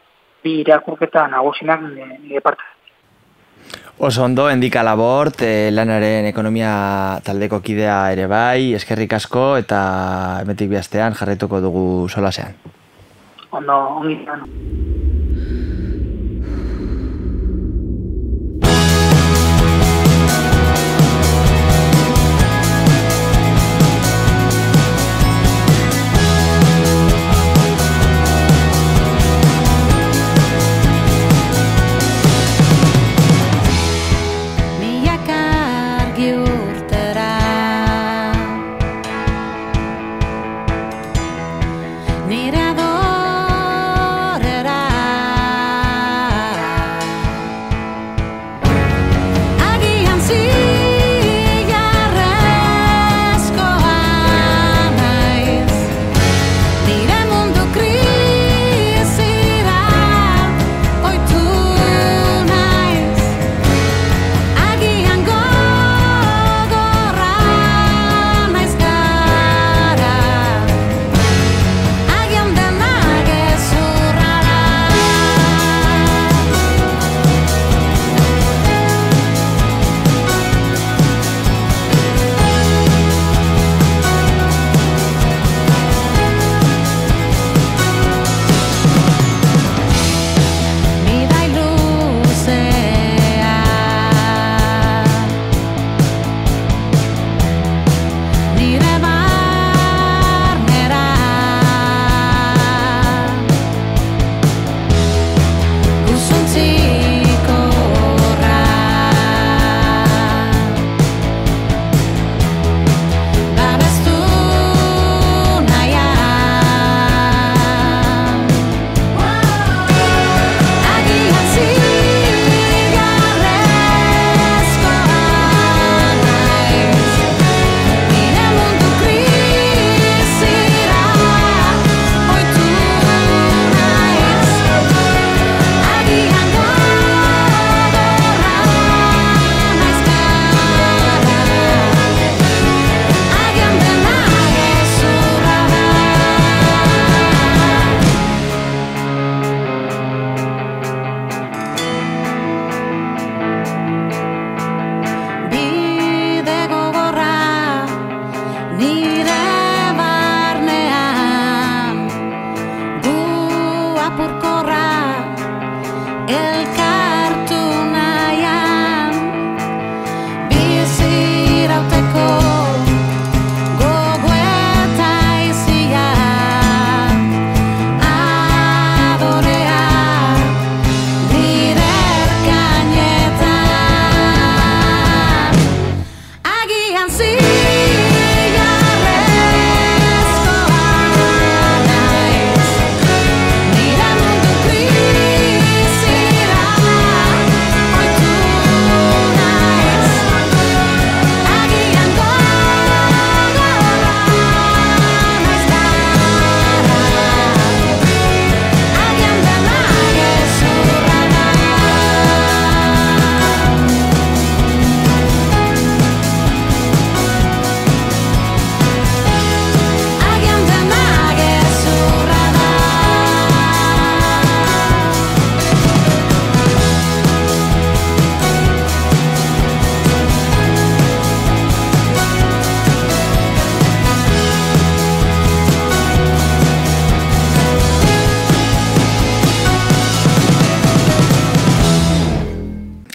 bi 0.42 0.60
irakurketa 0.62 1.26
nagusinak 1.28 1.84
nire 1.84 2.40
parte. 2.40 2.64
Oso 3.98 4.24
ondo, 4.24 4.50
endika 4.52 4.82
labort, 4.84 5.40
e, 5.42 5.70
lanaren 5.72 6.26
ekonomia 6.28 7.18
taldeko 7.24 7.62
kidea 7.64 8.12
ere 8.12 8.26
bai, 8.28 8.74
eskerrik 8.76 9.14
asko 9.16 9.56
eta 9.56 9.80
emetik 10.42 10.68
bihaztean 10.68 11.16
jarretuko 11.16 11.62
dugu 11.64 11.86
solasean. 12.12 12.52
Ondo, 13.56 13.78
ongi 14.02 14.18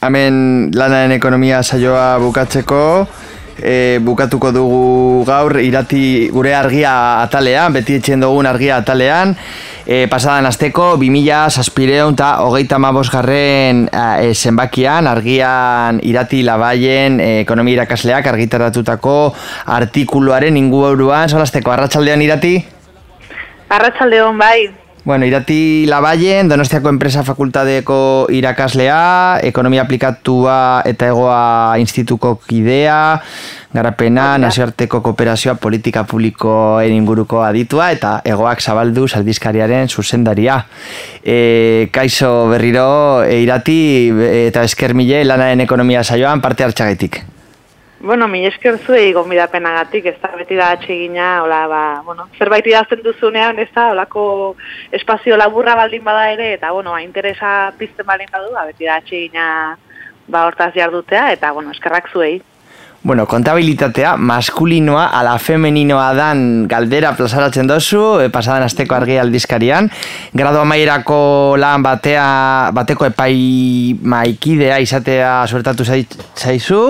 hemen 0.01 0.71
lanaren 0.73 1.11
ekonomia 1.13 1.61
saioa 1.61 2.17
bukatzeko 2.19 2.81
e, 3.61 3.99
bukatuko 4.01 4.49
dugu 4.51 5.25
gaur 5.27 5.59
irati 5.61 6.29
gure 6.33 6.55
argia 6.57 7.21
atalean, 7.21 7.73
beti 7.73 7.99
etxen 7.99 8.25
dugun 8.25 8.49
argia 8.49 8.79
atalean. 8.81 9.35
E, 9.85 10.05
pasadan 10.09 10.45
azteko 10.49 10.95
2000 11.01 11.53
saspireun 11.53 12.13
eta 12.17 12.31
hogeita 12.45 12.79
mabosgarren 12.81 13.87
e, 13.91 14.33
zenbakian 14.33 15.09
argian 15.09 16.01
irati 16.01 16.41
labaien 16.47 17.19
e, 17.19 17.31
ekonomia 17.45 17.81
irakasleak 17.81 18.27
argitaratutako 18.33 19.17
artikuluaren 19.77 20.57
ingu 20.57 20.85
euroan, 20.89 21.29
zolazteko, 21.29 21.73
arratsaldean 21.73 22.21
irati? 22.25 22.55
Arratxaldeon, 23.71 24.37
bai, 24.37 24.69
Bueno, 25.03 25.25
irati 25.25 25.87
labaien, 25.89 26.45
donostiako 26.45 26.91
enpresa 26.93 27.23
fakultadeko 27.25 28.27
irakaslea, 28.29 29.39
ekonomia 29.41 29.81
aplikatua 29.81 30.83
eta 30.85 31.07
egoa 31.09 31.79
instituko 31.81 32.35
kidea, 32.45 33.17
garapena, 33.73 34.37
nazioarteko 34.37 35.01
kooperazioa 35.01 35.55
politika 35.57 36.03
publikoen 36.05 36.93
inguruko 36.93 37.41
aditua 37.41 37.89
eta 37.97 38.13
egoak 38.29 38.61
zabaldu 38.61 39.07
saldizkariaren 39.07 39.89
zuzendaria. 39.89 40.59
E, 41.25 41.89
kaizo 41.89 42.51
berriro, 42.53 42.87
e, 43.25 43.41
irati 43.41 43.81
eta 44.45 44.69
eskermile 44.69 45.25
lanaren 45.25 45.65
ekonomia 45.65 46.05
saioan 46.05 46.45
parte 46.45 46.69
hartxagaitik. 46.69 47.23
Bueno, 48.03 48.27
mi 48.27 48.47
esker 48.47 48.79
zuei 48.81 49.11
gonbidapenagatik, 49.13 50.07
ez 50.09 50.15
da 50.23 50.31
beti 50.33 50.55
da 50.57 50.71
atxegina, 50.73 51.43
hola, 51.43 51.59
ba, 51.69 51.81
bueno, 52.01 52.23
zerbait 52.33 52.65
idazten 52.65 53.03
duzunean, 53.05 53.59
ez 53.61 53.67
da, 53.75 53.91
holako 53.91 54.23
espazio 54.97 55.37
laburra 55.37 55.75
baldin 55.77 56.01
bada 56.03 56.23
ere, 56.33 56.47
eta, 56.55 56.71
bueno, 56.73 56.95
ba, 56.95 57.03
interesa 57.05 57.51
pizten 57.77 58.07
baldin 58.07 58.31
badu, 58.33 58.49
ba, 58.55 58.65
beti 58.71 58.89
da 58.89 58.95
atxegina 58.97 59.45
ba 60.33 60.47
hortaz 60.47 60.71
jardutea, 60.73 61.27
eta, 61.35 61.51
bueno, 61.53 61.75
eskerrak 61.77 62.09
zuei. 62.09 62.39
Bueno, 63.03 63.25
kontabilitatea 63.25 64.13
maskulinoa 64.13 65.07
ala 65.17 65.39
femeninoa 65.41 66.11
dan 66.13 66.67
galdera 66.69 67.15
plazaratzen 67.17 67.65
dozu, 67.65 68.19
e, 68.21 68.27
pasadan 68.29 68.67
asteko 68.67 68.93
argi 68.93 69.17
aldizkarian. 69.17 69.89
Grado 70.37 70.61
amaierako 70.61 71.57
lan 71.57 71.81
batea, 71.81 72.69
bateko 72.77 73.09
epai 73.09 73.97
maikidea 74.05 74.77
izatea 74.85 75.33
suertatu 75.47 75.81
zaizu. 75.81 76.83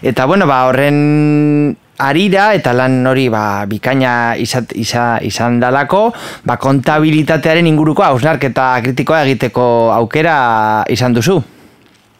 Eta 0.00 0.24
bueno, 0.24 0.48
ba, 0.48 0.62
horren 0.70 1.76
arira 2.00 2.54
eta 2.56 2.72
lan 2.72 3.04
hori 3.04 3.28
ba, 3.28 3.66
bikaina 3.68 4.40
izat, 4.40 4.72
izan 4.72 5.60
dalako, 5.60 6.06
ba, 6.48 6.56
kontabilitatearen 6.56 7.68
inguruko 7.68 8.08
hausnarketa 8.08 8.78
kritikoa 8.80 9.26
egiteko 9.28 9.64
aukera 9.92 10.86
izan 10.88 11.12
duzu. 11.12 11.42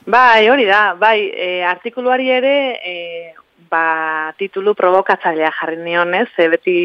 Bai, 0.06 0.48
hori 0.48 0.64
da, 0.64 0.94
bai, 0.98 1.30
e, 1.30 1.62
artikuluari 1.62 2.30
ere, 2.30 2.80
e, 2.82 3.34
ba, 3.68 4.32
titulu 4.38 4.72
provokatzailea 4.74 5.50
jarri 5.52 5.76
nionez, 5.76 6.30
e, 6.38 6.48
beti, 6.48 6.76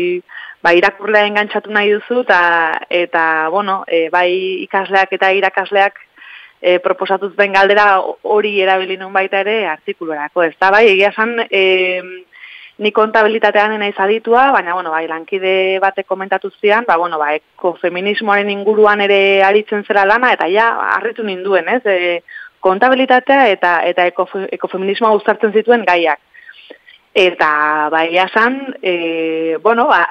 ba, 0.62 0.74
irakurlea 0.76 1.30
engantzatu 1.30 1.72
nahi 1.72 1.94
duzu, 1.94 2.26
eta, 2.26 2.42
eta 2.90 3.24
bueno, 3.50 3.84
e, 3.88 4.10
bai, 4.12 4.30
ikasleak 4.68 5.16
eta 5.16 5.32
irakasleak 5.32 6.04
e, 6.60 6.78
proposatuz 6.84 7.32
ben 7.40 7.56
galdera 7.56 8.02
hori 8.22 8.60
erabili 8.62 9.00
nun 9.00 9.14
baita 9.14 9.40
ere 9.46 9.62
artikuluarako, 9.78 10.44
ez 10.44 10.56
da, 10.60 10.74
bai, 10.76 10.86
egia 10.92 11.14
san, 11.16 11.38
e, 11.50 12.04
ni 12.78 12.92
kontabilitatean 12.92 13.78
naiz 13.80 13.96
aditua, 13.96 14.50
baina, 14.52 14.74
bueno, 14.76 14.92
bai, 14.92 15.06
lankide 15.08 15.80
batek 15.80 16.06
komentatu 16.06 16.52
zian, 16.60 16.84
ba, 16.84 16.98
bueno, 17.00 17.18
ba, 17.18 17.32
ekofeminismoaren 17.40 18.52
inguruan 18.52 19.00
ere 19.08 19.42
aritzen 19.48 19.88
zera 19.88 20.04
lana, 20.04 20.34
eta 20.36 20.52
ja, 20.52 20.74
harritu 20.98 21.24
ninduen, 21.24 21.72
ez, 21.78 21.86
e, 21.86 22.20
kontabilitatea 22.66 23.46
eta 23.54 23.76
eta 23.90 24.08
ekofeminismoa 24.58 25.14
uztartzen 25.20 25.54
zituen 25.54 25.86
gaiak. 25.88 26.20
Eta 27.16 27.50
bai 27.94 28.10
esan, 28.20 28.58
e, 28.84 29.58
bueno, 29.64 29.86
ba, 29.88 30.02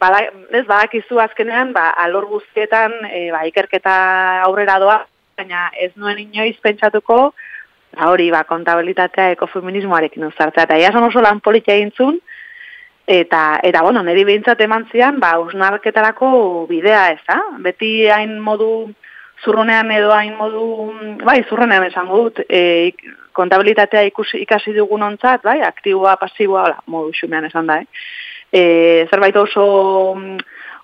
bada, 0.00 0.22
ez 0.56 0.64
badakizu 0.66 1.20
azkenean, 1.20 1.74
ba, 1.76 1.90
alor 2.04 2.24
guztietan 2.30 2.94
e, 3.10 3.28
ba, 3.34 3.42
ikerketa 3.50 3.94
aurrera 4.46 4.78
doa, 4.80 5.02
baina 5.36 5.68
ez 5.76 5.90
nuen 5.96 6.22
inoiz 6.22 6.56
pentsatuko, 6.64 7.18
ba, 7.96 8.08
hori 8.08 8.30
ba, 8.32 8.44
kontabilitatea 8.48 9.34
ekofeminismoarekin 9.36 10.24
uztartzea. 10.30 10.64
Eta 10.64 10.78
esan 10.88 11.04
oso 11.10 11.20
lan 11.24 11.42
politia 11.44 11.76
egintzun, 11.76 12.16
eta, 13.08 13.42
eta 13.64 13.82
bueno, 13.84 14.02
niri 14.06 14.24
behintzat 14.28 14.64
eman 14.64 14.88
zian, 14.92 15.20
ba, 15.20 15.34
usnarketarako 15.44 16.30
bidea 16.70 17.10
ez 17.12 17.20
da. 17.28 17.42
Beti 17.64 17.92
hain 18.14 18.38
modu 18.44 18.70
zurrunean 19.44 19.90
edo 19.94 20.12
hain 20.12 20.34
modu, 20.36 20.62
bai, 21.24 21.42
zurrunean 21.48 21.86
esango 21.86 22.22
dut, 22.24 22.40
e, 22.48 22.92
kontabilitatea 23.38 24.02
ikusi, 24.08 24.42
ikasi 24.42 24.74
dugun 24.76 25.04
ontzat, 25.06 25.44
bai, 25.46 25.60
aktiboa, 25.62 26.16
pasiboa, 26.20 26.64
hola, 26.66 26.78
modu 26.86 27.12
xumean 27.14 27.46
esan 27.48 27.70
da, 27.70 27.80
eh? 27.82 28.06
E, 28.50 28.62
zerbait 29.10 29.36
oso 29.36 29.66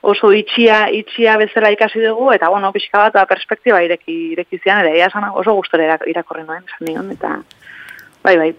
oso 0.04 0.30
itxia, 0.36 0.84
itxia 0.92 1.38
bezala 1.40 1.70
ikasi 1.72 2.02
dugu, 2.04 2.28
eta 2.34 2.50
bueno, 2.52 2.70
pixka 2.74 3.06
bat, 3.06 3.14
ba, 3.16 3.24
perspektiba 3.26 3.80
ireki, 3.82 4.16
ireki 4.34 4.60
zian, 4.60 4.84
eta 4.84 4.92
ia 4.92 5.08
oso 5.32 5.54
gustora 5.56 5.96
irakorren 6.06 6.46
noen, 6.46 6.64
esan 6.68 6.90
nion, 6.90 7.10
eta 7.14 7.38
bai, 8.22 8.36
bai. 8.36 8.50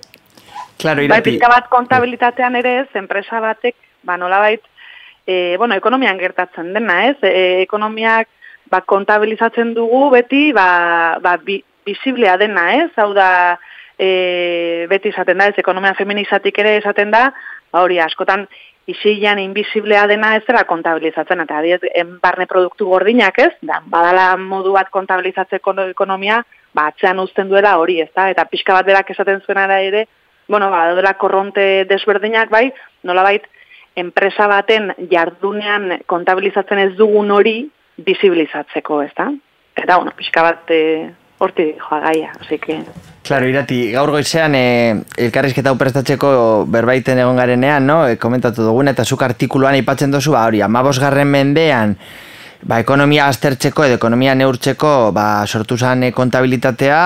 Claro, 0.81 1.05
bai, 1.07 1.21
pixka 1.21 1.51
bat 1.51 1.69
kontabilitatean 1.69 2.57
ere 2.57 2.79
ez, 2.81 2.87
enpresa 2.97 3.39
batek, 3.43 3.77
ba, 4.03 4.17
nola 4.17 4.41
bait, 4.41 4.65
e, 5.27 5.55
bueno, 5.61 5.77
ekonomian 5.77 6.17
gertatzen 6.19 6.73
dena, 6.73 7.03
ez, 7.11 7.17
e, 7.21 7.61
ekonomiak, 7.61 8.27
ba, 8.71 8.81
kontabilizatzen 8.81 9.73
dugu 9.73 10.09
beti 10.13 10.51
ba, 10.53 11.17
ba, 11.21 11.37
bi, 11.37 11.61
bisiblea 11.85 12.37
dena, 12.41 12.67
ez? 12.81 12.91
Hau 12.97 13.11
da, 13.13 13.57
e, 13.97 14.85
beti 14.91 15.11
esaten 15.13 15.39
da, 15.39 15.49
ez 15.51 15.59
ekonomia 15.61 15.95
feminizatik 15.97 16.57
ere 16.63 16.77
esaten 16.81 17.11
da, 17.13 17.29
ba, 17.71 17.83
hori 17.83 17.99
askotan 18.01 18.47
isilean 18.89 19.39
inbisiblea 19.41 20.05
dena 20.07 20.35
ez 20.37 20.43
dela 20.45 20.63
kontabilizatzen, 20.69 21.41
eta 21.41 21.57
adiez, 21.61 21.79
barne 22.21 22.45
produktu 22.49 22.85
gordinak 22.89 23.39
ez, 23.41 23.53
da, 23.65 23.79
badala 23.89 24.35
modu 24.37 24.75
bat 24.75 24.91
kontabilizatzeko 24.93 25.73
ekonomia, 25.89 26.43
ba, 26.75 26.89
atzean 26.91 27.19
uzten 27.23 27.49
duela 27.49 27.77
hori, 27.81 27.99
ez 28.03 28.11
da, 28.13 28.29
eta 28.29 28.45
pixka 28.51 28.77
bat 28.77 28.85
berak 28.85 29.09
esaten 29.15 29.41
zuena 29.45 29.65
ere, 29.81 30.05
bueno, 30.47 30.69
ba, 30.69 30.87
dela 30.93 31.15
korronte 31.17 31.85
desberdinak 31.89 32.51
bai, 32.53 32.67
nola 33.03 33.23
bait, 33.25 33.47
enpresa 33.95 34.47
baten 34.51 34.91
jardunean 35.09 36.01
kontabilizatzen 36.05 36.81
ez 36.83 36.91
dugun 36.99 37.31
hori, 37.31 37.63
bisibilizatzeko, 37.97 39.01
ez 39.05 39.11
da? 39.17 39.29
Eta, 39.75 39.97
bueno, 39.97 40.13
pixka 40.15 40.43
bat 40.43 40.71
e, 40.71 40.81
horti 41.37 41.73
joa 41.79 41.99
gaia, 42.07 42.31
así 42.39 42.59
que... 42.59 42.79
Claro, 43.25 43.47
irati, 43.49 43.91
gaur 43.91 44.11
goizean 44.13 44.55
e, 44.55 44.67
elkarrizketa 45.17 45.73
uprestatzeko 45.73 46.29
berbaiten 46.71 47.19
egon 47.19 47.41
garenean, 47.41 47.87
no? 47.87 48.03
E, 48.07 48.19
komentatu 48.21 48.63
duguna, 48.67 48.93
eta 48.95 49.05
zuk 49.05 49.25
artikuluan 49.25 49.75
ipatzen 49.79 50.13
dozu, 50.13 50.35
ba, 50.35 50.45
hori, 50.47 50.61
amabos 50.61 50.99
garren 51.01 51.31
mendean, 51.33 51.97
ba, 52.65 52.79
ekonomia 52.83 53.27
aztertzeko 53.31 53.85
edo 53.87 53.97
ekonomia 53.99 54.35
neurtzeko 54.37 55.11
ba, 55.15 55.27
sortu 55.47 55.77
zen 55.77 56.07
e, 56.07 56.11
kontabilitatea, 56.15 57.01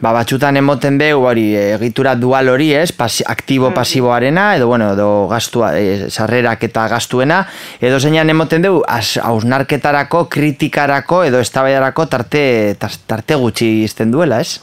ba, 0.00 0.12
batxutan 0.16 0.56
emoten 0.60 0.98
dugu 1.00 1.26
hori 1.28 1.46
egitura 1.56 2.14
dual 2.16 2.48
hori 2.52 2.70
ez, 2.74 2.90
pasi, 2.96 3.24
aktibo 3.26 3.70
mm. 3.70 3.76
pasiboarena, 3.76 4.46
edo 4.56 4.70
bueno, 4.70 4.92
edo 4.96 5.10
gastua, 5.30 5.74
e, 5.78 6.08
sarrerak 6.10 6.64
eta 6.70 6.86
gastuena, 6.88 7.42
edo 7.80 8.00
zeinan 8.00 8.32
emoten 8.32 8.64
dugu 8.64 8.82
hausnarketarako, 8.88 10.26
kritikarako 10.32 11.24
edo 11.28 11.40
estabaiarako 11.44 12.08
tarte, 12.08 12.42
tarte 12.80 13.38
gutxi 13.38 13.70
izten 13.84 14.10
duela 14.10 14.40
ez? 14.40 14.58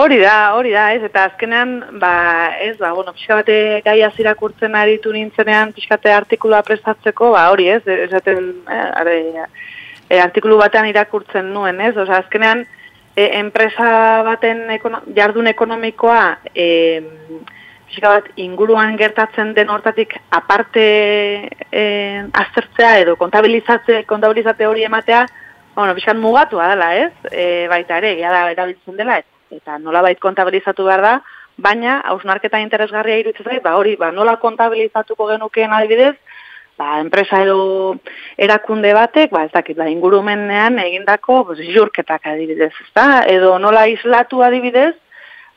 Hori 0.00 0.16
da, 0.16 0.54
hori 0.56 0.70
da, 0.72 0.86
ez, 0.96 1.02
eta 1.04 1.26
azkenean, 1.28 1.74
ba, 2.00 2.12
ez, 2.64 2.72
ba, 2.80 2.94
bueno, 2.96 3.12
pixka 3.12 3.36
bate 3.42 3.56
gai 3.84 3.98
azirakurtzen 4.06 4.72
aritu 4.78 5.12
nintzenean, 5.12 5.74
pixka 5.76 5.98
bate 5.98 6.14
artikulua 6.16 6.62
prestatzeko, 6.64 7.34
ba, 7.34 7.50
hori 7.52 7.68
ez, 7.68 7.82
esaten, 8.08 8.54
e, 10.08 10.16
artikulu 10.16 10.56
batean 10.56 10.88
irakurtzen 10.88 11.52
nuen, 11.52 11.82
ez, 11.84 11.92
oza, 12.00 12.22
azkenean, 12.24 12.64
e, 13.16 13.38
enpresa 13.38 14.22
baten 14.26 14.68
ekono, 14.76 15.02
jardun 15.16 15.50
ekonomikoa, 15.50 16.38
e, 16.54 17.00
bat, 18.00 18.28
inguruan 18.38 18.96
gertatzen 18.96 19.52
den 19.54 19.68
hortatik 19.68 20.14
aparte 20.30 20.84
e, 21.72 21.82
aztertzea 22.32 22.98
edo 23.02 23.16
kontabilizatze, 23.16 24.04
kontabilizatze 24.06 24.66
hori 24.66 24.86
ematea, 24.86 25.26
bueno, 25.74 25.94
pixka 25.94 26.14
mugatua 26.14 26.68
dela, 26.70 26.94
ez, 26.96 27.12
e, 27.32 27.66
baita 27.68 27.98
ere, 27.98 28.14
gara 28.20 28.46
erabiltzen 28.52 28.96
dela, 28.96 29.18
ez, 29.18 29.26
eta 29.50 29.78
nolabait 29.78 30.18
kontabilizatu 30.22 30.86
behar 30.86 31.02
da, 31.02 31.14
baina 31.60 31.98
hausnarketa 32.12 32.60
interesgarria 32.62 33.18
iruditzen 33.20 33.50
zait, 33.50 33.62
ba 33.62 33.76
hori, 33.76 33.96
ba 34.00 34.10
nola 34.14 34.36
kontabilizatuko 34.40 35.28
genukeen 35.32 35.72
adibidez, 35.76 36.14
ba 36.80 36.96
enpresa 37.02 37.42
edo 37.44 37.98
erakunde 38.40 38.94
batek, 38.96 39.34
ba 39.34 39.44
ez 39.44 39.52
dakit, 39.52 39.76
ba 39.76 39.88
ingurumenean 39.92 40.78
egindako, 40.80 41.42
pues 41.50 41.60
jurketak 41.74 42.24
adibidez, 42.32 42.72
ezta? 42.86 43.22
Edo 43.28 43.58
nola 43.60 43.84
islatu 43.92 44.40
adibidez, 44.46 44.94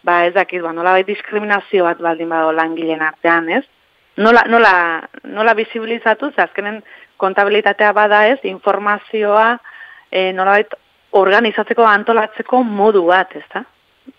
ba 0.04 0.26
ez 0.28 0.34
dakit, 0.36 0.62
ba 0.62 0.74
nolabait 0.76 1.08
diskriminazio 1.08 1.88
bat 1.88 2.04
baldin 2.04 2.30
badago 2.30 2.52
langileen 2.60 3.02
artean, 3.02 3.48
ez? 3.50 3.64
Nola, 4.20 4.44
nola, 4.52 4.74
nola 5.24 5.56
bizibilizatu, 5.58 6.34
ze 6.36 6.44
azkenen 6.44 6.84
kontabilitatea 7.18 7.94
bada 7.96 8.28
ez, 8.28 8.40
informazioa 8.44 9.54
e, 10.12 10.34
nolabait 10.36 10.76
organizatzeko 11.24 11.88
antolatzeko 11.88 12.62
modu 12.68 13.08
bat, 13.08 13.32
ezta? 13.40 13.64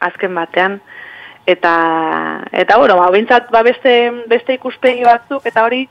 azken 0.00 0.34
batean 0.34 0.78
eta 1.46 1.74
eta 2.52 2.78
bueno, 2.78 2.96
ba 2.96 3.10
beintzat 3.12 3.50
ba 3.52 3.62
beste 3.62 3.92
beste 4.30 4.56
ikuspegi 4.56 5.04
batzuk 5.04 5.46
eta 5.46 5.64
hori 5.66 5.84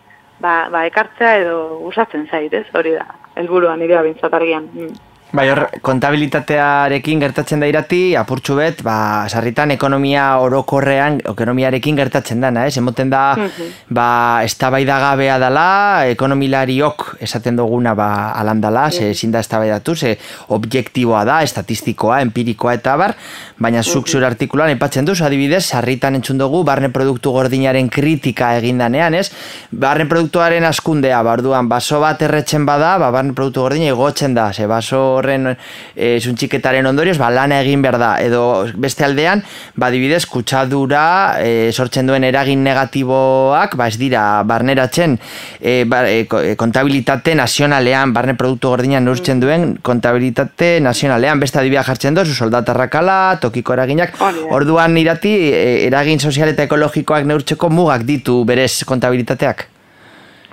ba, 0.44 0.54
ba 0.74 0.86
ekartzea 0.90 1.34
edo 1.42 1.58
usatzen 1.90 2.28
zait, 2.30 2.54
ez? 2.54 2.68
Hori 2.76 2.94
da. 3.00 3.08
Helburua 3.40 3.76
nire 3.80 4.02
beintzat 4.06 4.38
argian. 4.40 4.70
Mm. 4.74 5.13
Bai, 5.34 5.48
hor, 5.50 5.64
kontabilitatearekin 5.82 7.22
gertatzen 7.24 7.64
da 7.64 7.66
irati, 7.66 8.12
apurtxu 8.14 8.54
bet, 8.54 8.84
ba, 8.86 9.26
sarritan 9.26 9.72
ekonomia 9.74 10.28
orokorrean, 10.46 11.16
ekonomiarekin 11.32 11.98
gertatzen 11.98 12.44
dana, 12.44 12.68
ez? 12.70 12.76
Emoten 12.78 13.10
da, 13.10 13.24
mhm. 13.34 13.72
ba, 13.98 14.06
ez 14.46 14.54
da 14.62 14.70
bai 14.70 14.84
gabea 14.86 15.40
dala, 15.42 16.06
ekonomilariok 16.12 17.16
esaten 17.26 17.58
duguna, 17.58 17.96
ba, 17.98 18.10
alandala, 18.38 18.92
ze 18.92 19.08
mhm. 19.08 19.16
ezin 19.16 19.32
da 19.32 19.40
ez 19.40 19.50
datu, 19.50 19.96
ze 19.96 20.20
objektiboa 20.50 21.24
da, 21.26 21.42
estatistikoa, 21.42 22.22
empirikoa 22.22 22.76
eta 22.78 22.96
bar, 22.96 23.16
baina 23.58 23.82
zuk 23.82 24.06
mhm. 24.06 24.12
zure 24.12 24.26
artikulan 24.28 24.70
epatzen 24.70 25.06
duz, 25.06 25.20
adibidez, 25.22 25.66
sarritan 25.66 26.14
entzun 26.14 26.38
dugu, 26.38 26.64
barne 26.64 26.90
produktu 26.90 27.32
gordinaren 27.32 27.90
kritika 27.90 28.54
egindanean, 28.60 29.16
ez? 29.16 29.32
Barne 29.72 30.06
produktuaren 30.06 30.64
askundea, 30.64 31.24
barduan, 31.24 31.68
baso 31.68 32.00
bat 32.00 32.22
erretzen 32.22 32.70
bada, 32.70 33.00
ba, 33.00 33.10
barne 33.10 33.34
produktu 33.34 33.66
gordina 33.66 33.90
igotzen 33.90 34.38
da, 34.38 34.52
ze 34.54 34.68
baso 34.68 35.23
horren 35.24 35.54
e, 35.96 36.20
suntxiketaren 36.20 36.86
ondorioz, 36.90 37.18
ba, 37.22 37.32
lana 37.34 37.62
egin 37.64 37.82
behar 37.84 37.98
da. 38.02 38.12
Edo 38.22 38.44
beste 38.80 39.06
aldean, 39.08 39.44
ba, 39.80 39.90
dibidez, 39.94 40.26
kutsadura 40.30 41.40
e, 41.42 41.72
sortzen 41.72 42.10
duen 42.10 42.28
eragin 42.28 42.64
negatiboak, 42.66 43.78
ba, 43.80 43.88
ez 43.88 43.98
dira, 44.02 44.44
barneratzen, 44.48 45.18
e, 45.60 45.84
ba, 45.90 46.04
e, 46.10 46.56
kontabilitate 46.60 47.36
nazionalean, 47.40 48.14
barne 48.14 48.38
produktu 48.40 48.74
gordinan 48.74 49.08
neurtzen 49.08 49.42
duen, 49.44 49.78
kontabilitate 49.82 50.76
nazionalean, 50.84 51.42
beste 51.42 51.62
adibia 51.62 51.86
jartzen 51.88 52.18
dozu, 52.18 52.36
soldatarrakala, 52.36 53.40
tokiko 53.44 53.78
eraginak, 53.78 54.20
orduan 54.54 54.98
irati, 55.00 55.36
e, 55.52 55.62
eragin 55.88 56.20
sozial 56.20 56.54
eta 56.54 56.68
ekologikoak 56.68 57.28
neurtzeko 57.30 57.72
mugak 57.74 58.06
ditu 58.08 58.42
berez 58.48 58.84
kontabilitateak? 58.90 59.70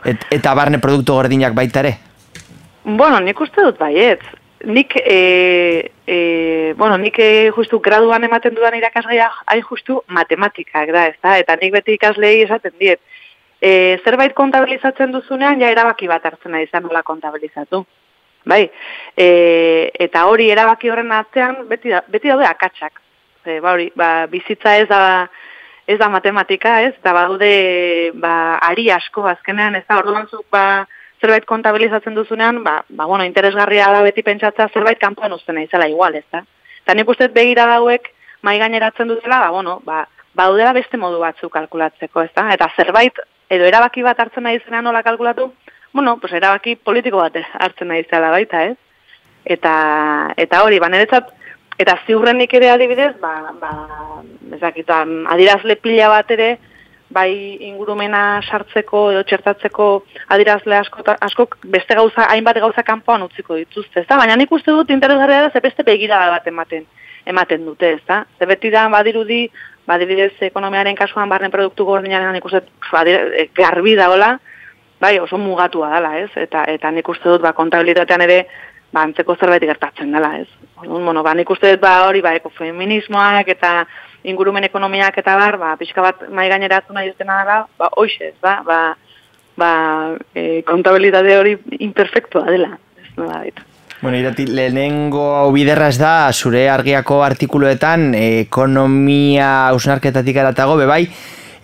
Et, 0.08 0.22
eta 0.32 0.54
barne 0.56 0.80
produktu 0.80 1.16
gordinak 1.16 1.56
baita 1.56 1.82
ere? 1.82 1.96
Bueno, 2.84 3.20
nik 3.20 3.40
uste 3.40 3.64
dut 3.66 3.80
baiet. 3.80 4.22
Nik, 4.64 4.92
e, 4.96 5.92
e, 6.06 6.74
bueno, 6.76 6.98
nik 6.98 7.18
e, 7.18 7.50
justu 7.56 7.80
graduan 7.80 8.24
ematen 8.24 8.54
dudan 8.54 8.76
irakasgaia 8.76 9.30
hain 9.46 9.62
justu 9.64 10.02
matematikak 10.06 10.92
da, 10.92 11.06
ez 11.08 11.16
da? 11.22 11.38
Eta 11.40 11.56
nik 11.56 11.72
beti 11.72 11.96
ikaslei 11.96 12.42
esaten 12.44 12.74
diet. 12.78 13.00
E, 13.60 13.98
zerbait 14.04 14.34
kontabilizatzen 14.36 15.12
duzunean, 15.16 15.60
ja 15.60 15.70
erabaki 15.72 16.08
bat 16.08 16.24
hartzen 16.28 16.52
nahi 16.52 16.68
izan 16.68 16.84
nola 16.84 17.02
kontabilizatu. 17.02 17.84
Bai, 18.44 18.66
e, 19.16 19.28
eta 20.00 20.26
hori 20.28 20.50
erabaki 20.52 20.92
horren 20.92 21.12
atzean 21.12 21.62
beti, 21.68 21.92
da, 21.96 22.04
beti 22.08 22.28
daude 22.28 22.48
akatsak. 22.48 23.00
E, 23.46 23.60
ba, 23.60 23.72
hori, 23.72 23.90
ba, 23.96 24.10
bizitza 24.28 24.76
ez 24.76 24.88
da 24.92 25.02
ez 25.90 25.98
da 25.98 26.08
matematika, 26.08 26.80
ez? 26.86 26.94
Eta 27.00 27.12
badaude 27.16 28.12
ba 28.22 28.34
ari 28.62 28.90
asko 28.94 29.24
azkenean, 29.26 29.74
ez 29.74 29.84
da 29.88 29.98
orduan 29.98 30.28
zuk 30.30 30.44
ba 30.52 30.86
zerbait 31.20 31.44
kontabilizatzen 31.44 32.14
duzunean, 32.14 32.62
ba, 32.64 32.80
ba 32.88 33.06
bueno, 33.06 33.24
interesgarria 33.24 33.90
da 33.92 34.02
beti 34.02 34.22
pentsatzea 34.22 34.68
zerbait 34.72 34.98
kanpoan 34.98 35.32
uzten 35.36 35.54
naizela 35.54 35.88
igual, 35.88 36.16
ez 36.16 36.24
da? 36.32 36.44
Eta 36.82 36.96
nik 36.96 37.08
uste 37.08 37.28
begira 37.28 37.66
dauek 37.70 38.08
mai 38.42 38.58
gaineratzen 38.58 39.08
dutela, 39.08 39.40
ba 39.40 39.50
bueno, 39.50 39.80
ba 39.84 40.06
baudela 40.34 40.72
beste 40.72 40.96
modu 40.96 41.18
batzu 41.20 41.50
kalkulatzeko, 41.50 42.22
ez 42.22 42.32
da? 42.34 42.48
Eta 42.54 42.70
zerbait 42.76 43.18
edo 43.50 43.66
erabaki 43.66 44.02
bat 44.06 44.20
hartzen 44.20 44.46
nahi 44.46 44.60
zena 44.64 44.80
nola 44.82 45.02
kalkulatu, 45.02 45.50
bueno, 45.92 46.16
pues 46.20 46.32
erabaki 46.32 46.76
politiko 46.76 47.18
bat 47.18 47.36
hartzen 47.58 47.88
nahi 47.88 48.06
zela 48.08 48.30
baita, 48.30 48.64
ez? 48.64 48.76
Eta, 49.44 49.72
eta 50.36 50.64
hori, 50.64 50.78
ba, 50.78 50.88
niretzat, 50.88 51.34
Eta 51.80 51.94
ziurrenik 52.04 52.52
ere 52.58 52.68
adibidez, 52.74 53.14
ba, 53.22 53.54
ba, 53.56 53.70
ezakitan, 54.56 55.22
adirazle 55.32 55.78
pila 55.80 56.10
bat 56.12 56.32
ere, 56.34 56.50
bai 57.10 57.58
ingurumena 57.66 58.40
sartzeko 58.46 59.10
edo 59.12 59.22
txertatzeko 59.26 59.86
adirazle 60.34 60.76
asko, 60.78 61.02
askok 61.26 61.56
beste 61.72 61.96
gauza, 61.98 62.28
hainbat 62.30 62.60
gauza 62.62 62.84
kanpoan 62.86 63.26
utziko 63.26 63.58
dituzte, 63.58 64.04
ezta? 64.04 64.18
Baina 64.20 64.36
nik 64.38 64.52
uste 64.52 64.70
dut 64.70 64.90
interesgarria 64.94 65.42
da 65.46 65.50
ze 65.50 65.60
beste 65.64 65.86
begira 65.86 66.22
bat 66.30 66.46
ematen 66.46 66.86
ematen 67.26 67.66
dute, 67.66 67.92
ezta? 67.98 68.24
Ze 68.38 68.46
beti 68.46 68.70
da 68.70 68.86
badirudi, 68.88 69.42
badirudez 69.86 70.32
ekonomiaren 70.46 70.96
kasuan 70.96 71.28
barren 71.28 71.50
produktu 71.50 71.84
gordinaren 71.84 72.32
nik 72.32 72.46
uste 72.46 72.62
eh, 72.62 73.48
garbi 73.54 73.96
dagoela, 73.98 74.36
bai 75.00 75.18
oso 75.18 75.38
mugatua 75.38 75.90
dela, 75.96 76.16
ez? 76.20 76.30
Eta 76.36 76.64
eta 76.68 76.90
nik 76.90 77.08
uste 77.08 77.28
dut 77.28 77.42
ba 77.42 77.52
kontabilitatean 77.56 78.26
ere 78.28 78.44
ba, 78.92 79.02
antzeko 79.02 79.36
zerbait 79.36 79.66
gertatzen 79.66 80.12
dela, 80.12 80.36
ez. 80.38 80.48
Orduan, 80.76 81.04
bueno, 81.04 81.22
ba, 81.22 81.34
nik 81.34 81.50
uste 81.50 81.74
dut, 81.74 81.82
ba, 81.82 82.06
hori, 82.06 82.22
ba, 82.24 82.34
ekofeminismoak 82.38 83.50
eta 83.54 83.72
ingurumen 84.24 84.64
ekonomiak 84.68 85.18
eta 85.22 85.36
bar, 85.38 85.58
ba, 85.60 85.74
pixka 85.80 86.02
bat 86.04 86.28
mai 86.28 86.48
gaineratu 86.50 86.94
nahi 86.96 87.12
dutena 87.12 87.40
dela, 87.42 87.58
ba, 87.78 87.90
hoxe, 87.96 88.32
ez, 88.32 88.36
ba, 88.42 88.60
ba, 89.56 89.72
e, 90.34 90.62
kontabilitate 90.68 91.36
hori 91.38 91.56
imperfektua 91.80 92.46
dela, 92.50 92.74
ez, 93.00 93.10
nola 93.16 93.42
ditu. 93.46 93.66
Bueno, 94.00 94.16
irati, 94.16 94.46
lehenengo 94.48 95.50
biderra 95.52 95.90
ez 95.92 95.98
da, 96.00 96.32
zure 96.32 96.64
argiako 96.72 97.20
artikuluetan, 97.24 98.14
ekonomia 98.16 99.50
ausnarketatik 99.74 100.40
eratago, 100.40 100.78
bebai, 100.80 101.02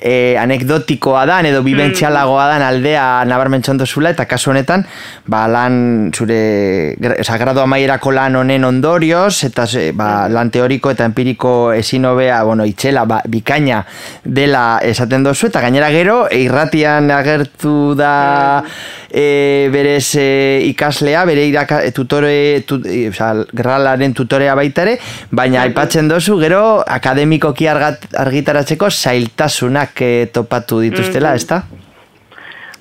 e, 0.00 0.36
anekdotikoa 0.38 1.24
dan 1.26 1.46
edo 1.48 1.62
bibentzialagoa 1.64 2.46
dan 2.52 2.64
aldea 2.66 3.24
nabarmentzen 3.28 3.78
dozula 3.80 4.12
eta 4.12 4.26
kasu 4.28 4.52
honetan 4.52 4.84
ba, 5.26 5.46
lan 5.48 6.10
zure 6.14 6.96
oza, 7.18 7.38
grado 7.40 7.62
amaierako 7.64 8.12
lan 8.12 8.36
honen 8.42 8.64
ondorioz 8.68 9.44
eta 9.48 9.66
ba, 9.96 10.28
lan 10.32 10.50
teoriko 10.52 10.92
eta 10.92 11.08
empiriko 11.08 11.72
ezin 11.72 12.04
hobea 12.10 12.42
bueno, 12.44 12.66
itxela 12.68 13.06
ba, 13.08 13.22
bikaina 13.26 13.82
dela 14.24 14.78
esaten 14.82 15.24
dozu 15.24 15.48
eta 15.50 15.64
gainera 15.64 15.90
gero 15.94 16.26
irratian 16.30 17.10
agertu 17.10 17.94
da 17.96 18.62
e, 19.10 19.68
berez 19.72 20.14
e, 20.20 20.28
ikaslea 20.68 21.24
bere 21.24 21.46
iraka, 21.48 21.80
tutore 21.96 22.62
tu, 22.68 22.80
e, 22.84 23.08
oza, 23.08 23.32
gralaren 23.52 24.12
tutorea 24.14 24.54
baita 24.58 24.84
ere 24.84 24.98
baina 25.30 25.62
aipatzen 25.64 26.08
dozu 26.10 26.36
gero 26.42 26.82
akademikoki 26.84 27.68
argitaratzeko 27.68 28.90
zailtasunak 28.90 29.85
que 29.94 30.28
topatu 30.32 30.80
dituztela, 30.80 31.30
mm 31.30 31.32
-hmm. 31.32 31.36
ezta? 31.36 31.64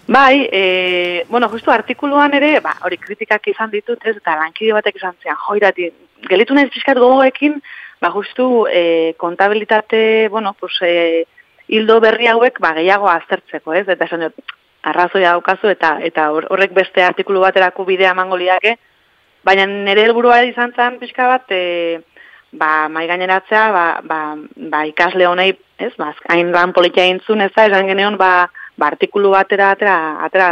Bai, 0.08 0.48
e, 0.52 1.26
bueno, 1.30 1.50
justu 1.50 1.72
artikuluan 1.72 2.34
ere, 2.34 2.60
ba, 2.60 2.76
hori 2.86 2.98
kritikak 2.98 3.48
izan 3.48 3.72
ditut, 3.72 4.04
ez, 4.06 4.18
eta 4.18 4.36
lankide 4.38 4.74
batek 4.74 5.00
izan 5.00 5.16
zean, 5.24 5.38
joirati, 5.48 5.90
gelitu 6.30 6.54
nahi 6.54 6.70
pixkat 6.70 7.00
gogoekin, 7.02 7.58
ba, 8.02 8.12
justu 8.14 8.68
e, 8.70 9.16
kontabilitate, 9.18 10.30
bueno, 10.30 10.54
pues, 10.60 10.78
e, 10.82 11.26
hildo 11.68 12.00
berri 12.00 12.28
hauek, 12.28 12.60
ba, 12.62 12.76
gehiago 12.78 13.10
aztertzeko, 13.10 13.74
ez, 13.74 13.88
eta 13.90 14.06
esan 14.06 14.28
dut, 14.28 14.56
arrazoia 14.86 15.32
daukazu, 15.34 15.72
eta 15.74 15.96
eta 16.06 16.30
horrek 16.32 16.76
beste 16.78 17.02
artikulu 17.02 17.42
baterako 17.42 17.86
bidea 17.86 18.12
emango 18.14 18.38
liake, 18.38 18.78
baina 19.44 19.66
nire 19.66 20.06
helburua 20.06 20.44
izan 20.46 20.74
zen 20.78 21.00
pixka 21.02 21.26
bat, 21.32 21.50
e, 21.50 22.04
ba, 22.58 22.88
mai 22.90 23.08
gaineratzea, 23.08 23.72
ba, 23.72 23.86
ba, 24.04 24.20
ba 24.72 24.84
ikasle 24.88 25.28
honei, 25.28 25.54
ez, 25.78 25.94
ba, 25.98 26.12
hain 26.32 26.52
lan 26.54 26.74
politia 26.74 27.06
intzun, 27.12 27.42
ez 27.42 27.52
da, 27.56 27.68
esan 27.70 27.90
geneon, 27.92 28.18
ba, 28.18 28.48
ba, 28.78 28.88
artikulu 28.88 29.32
batera, 29.36 29.72
atera, 29.76 29.98
atera 30.26 30.50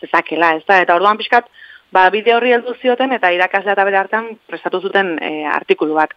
zezakela, 0.00 0.54
ez 0.58 0.64
da, 0.68 0.80
eta 0.84 0.96
orduan 0.98 1.18
pixkat, 1.20 1.50
ba, 1.94 2.08
bideo 2.14 2.38
horri 2.38 2.54
heldu 2.54 2.74
zioten, 2.80 3.12
eta 3.16 3.32
irakaslea 3.34 3.76
eta 3.76 3.86
bere 3.88 4.00
hartan 4.00 4.32
prestatu 4.48 4.80
zuten 4.80 5.16
e, 5.22 5.32
artikulu 5.50 5.98
bat. 5.98 6.14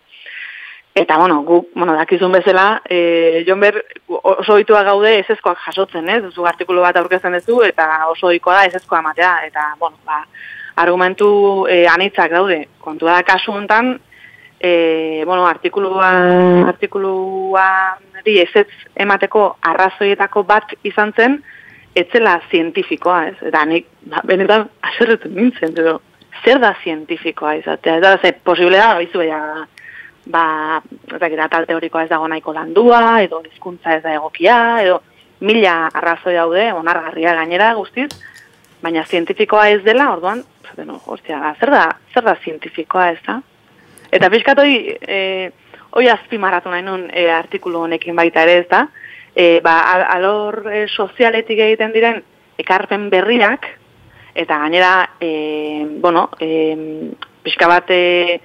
Eta, 0.94 1.18
bueno, 1.18 1.40
gu, 1.42 1.64
bueno, 1.74 1.96
dakizun 1.98 2.36
bezala, 2.36 2.84
e, 2.86 3.44
Jon 3.48 3.60
Ber, 3.64 3.80
oso 4.08 4.60
oitua 4.60 4.84
gaude 4.86 5.16
ezezkoak 5.24 5.64
jasotzen, 5.66 6.10
ez, 6.10 6.22
zu 6.36 6.46
artikulu 6.46 6.84
bat 6.86 7.00
aurkezten 7.02 7.34
duzu, 7.40 7.64
eta 7.66 7.88
oso 8.12 8.30
oikoa 8.30 8.60
da 8.60 8.68
ezezkoa 8.70 9.02
matea, 9.02 9.34
eta, 9.48 9.72
bueno, 9.80 9.98
ba, 10.06 10.22
argumentu 10.76 11.66
e, 11.70 11.84
anitzak 11.90 12.34
daude. 12.34 12.60
Kontu 12.82 13.10
da, 13.10 13.24
kasu 13.26 13.56
hontan, 13.58 13.96
e, 14.64 15.24
bueno, 15.26 15.46
artikulua, 15.46 16.10
artikulua 16.68 17.98
di 18.24 18.40
ezetz 18.40 18.72
emateko 18.96 19.58
arrazoietako 19.60 20.46
bat 20.48 20.72
izan 20.88 21.12
zen, 21.18 21.42
etzela 22.00 22.38
zientifikoa, 22.50 23.18
ez? 23.34 23.36
Eta 23.50 23.66
nik, 23.68 23.90
ba, 24.08 24.24
benetan, 24.24 24.70
aserretu 24.88 25.30
nintzen, 25.36 25.76
edo, 25.76 25.98
zer 26.46 26.64
da 26.64 26.72
zientifikoa 26.80 27.58
izatea? 27.60 28.00
Eta 28.00 28.16
ze, 28.22 28.32
posible 28.48 28.80
da, 28.80 28.96
bizu 29.04 29.26
beha, 29.26 29.68
ba, 30.32 30.46
eta 31.12 31.52
tal 31.52 31.68
teorikoa 31.68 32.08
ez 32.08 32.14
dago 32.16 32.32
nahiko 32.32 32.56
landua, 32.56 33.04
edo 33.28 33.44
hizkuntza 33.44 34.00
ez 34.00 34.04
da 34.08 34.16
egokia, 34.16 34.58
edo 34.88 35.02
mila 35.44 35.90
arrazoi 35.92 36.40
daude, 36.40 36.70
onargarria 36.72 37.36
gainera 37.36 37.74
guztiz, 37.76 38.14
baina 38.82 39.04
zientifikoa 39.04 39.74
ez 39.76 39.82
dela, 39.84 40.14
orduan, 40.16 40.48
no, 40.88 41.02
hostia, 41.04 41.52
zer 41.60 41.76
da, 41.76 41.90
zer 42.16 42.32
da 42.32 42.40
zientifikoa 42.46 43.12
ez 43.12 43.26
da? 43.28 43.42
Eta 44.14 44.30
pixkat 44.30 44.60
hoi, 44.62 44.74
e, 45.02 45.20
hoi 45.98 46.10
azpimarratu 46.12 46.70
nahi 46.70 46.84
nun 46.86 47.08
e, 47.10 47.26
artikulu 47.34 47.88
honekin 47.88 48.16
baita 48.16 48.44
ere 48.46 48.60
ez 48.62 48.68
da, 48.70 48.84
e, 49.34 49.60
ba, 49.66 49.78
alor 50.14 50.60
e, 50.70 50.84
sozialetik 50.88 51.64
egiten 51.66 51.96
diren 51.96 52.22
ekarpen 52.62 53.08
berriak, 53.10 53.66
eta 54.38 54.60
gainera, 54.66 54.94
e, 55.18 55.32
bueno, 56.04 56.28
e, 56.38 56.50
pixka 57.42 57.70
bat 57.72 57.90
e, 57.90 58.40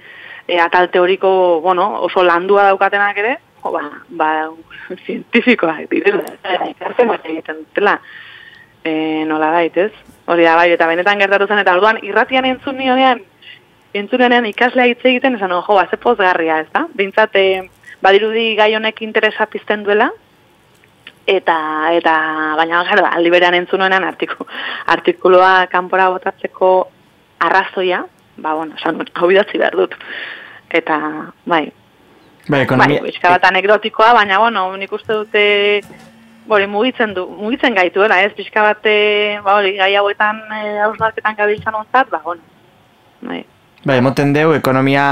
e, 0.47 0.57
atal 0.57 0.89
teoriko, 0.89 1.61
bueno, 1.61 1.87
oso 2.09 2.25
landua 2.25 2.65
daukatenak 2.71 3.21
ere, 3.21 3.37
jo, 3.61 3.73
ba, 3.75 3.85
ba, 4.09 4.31
zientifikoa, 5.05 5.83
direla, 5.91 6.33
ekarpen 6.71 7.13
bat 7.13 7.29
egiten 7.29 7.61
dutela, 7.61 7.99
e, 8.81 9.25
nola 9.29 9.53
daitez, 9.59 9.91
hori 10.25 10.49
da 10.49 10.57
bai, 10.57 10.71
eta 10.73 10.89
benetan 10.89 11.21
gertatu 11.21 11.45
zen, 11.45 11.61
eta 11.61 11.77
alduan, 11.77 12.01
irratian 12.05 12.49
entzun 12.49 12.81
nionean, 12.81 13.21
entzunenean 13.93 14.45
ikaslea 14.49 14.89
hitz 14.91 15.01
egiten 15.03 15.37
esan, 15.37 15.53
jo, 15.53 15.75
ba, 15.75 15.87
ze 15.89 15.97
pozgarria, 15.97 16.59
ez 16.63 16.69
da? 16.73 16.85
Bintzat, 16.95 17.35
e, 17.35 17.69
badirudi 18.01 18.53
gai 18.59 18.73
honek 18.75 19.01
interesa 19.01 19.47
pizten 19.49 19.83
duela, 19.83 20.09
eta, 21.29 21.57
eta 21.97 22.13
baina, 22.59 22.83
gara, 22.87 23.07
da, 23.07 23.15
aldi 23.17 23.33
berean 23.33 23.57
entzunenean 23.57 24.05
artiku, 24.05 24.47
artikuloa 24.95 25.67
kanpora 25.71 26.09
botatzeko 26.13 26.71
arrazoia, 27.45 28.03
ba, 28.37 28.53
bueno, 28.53 28.77
esan, 28.77 29.01
hau 29.13 29.29
bidatzi 29.29 29.61
behar 29.61 29.77
dut. 29.77 29.97
Eta, 30.69 30.99
bai, 31.49 31.67
Bai, 32.49 32.63
ekonomia... 32.65 33.01
Bai, 33.03 33.11
bat 33.21 33.43
anekdotikoa, 33.45 34.13
baina, 34.17 34.39
bueno, 34.41 34.63
nik 34.81 34.93
uste 34.95 35.13
dute, 35.13 35.43
bori, 36.49 36.65
mugitzen 36.65 37.13
du, 37.13 37.27
mugitzen 37.37 37.75
gaituela, 37.77 38.23
ez, 38.25 38.31
pixka 38.37 38.63
bat, 38.65 38.89
ba, 39.45 39.59
hori, 39.59 39.75
gai 39.77 39.91
hauetan, 39.99 40.41
e, 40.49 40.79
hausnarketan 40.87 41.37
gabiltzan 41.37 41.77
ontzat, 41.77 42.09
ba, 42.09 42.23
bueno, 42.25 42.41
bai. 43.21 43.43
Bai, 43.79 43.95
emoten 44.01 44.33
deu, 44.35 44.49
ekonomia 44.51 45.03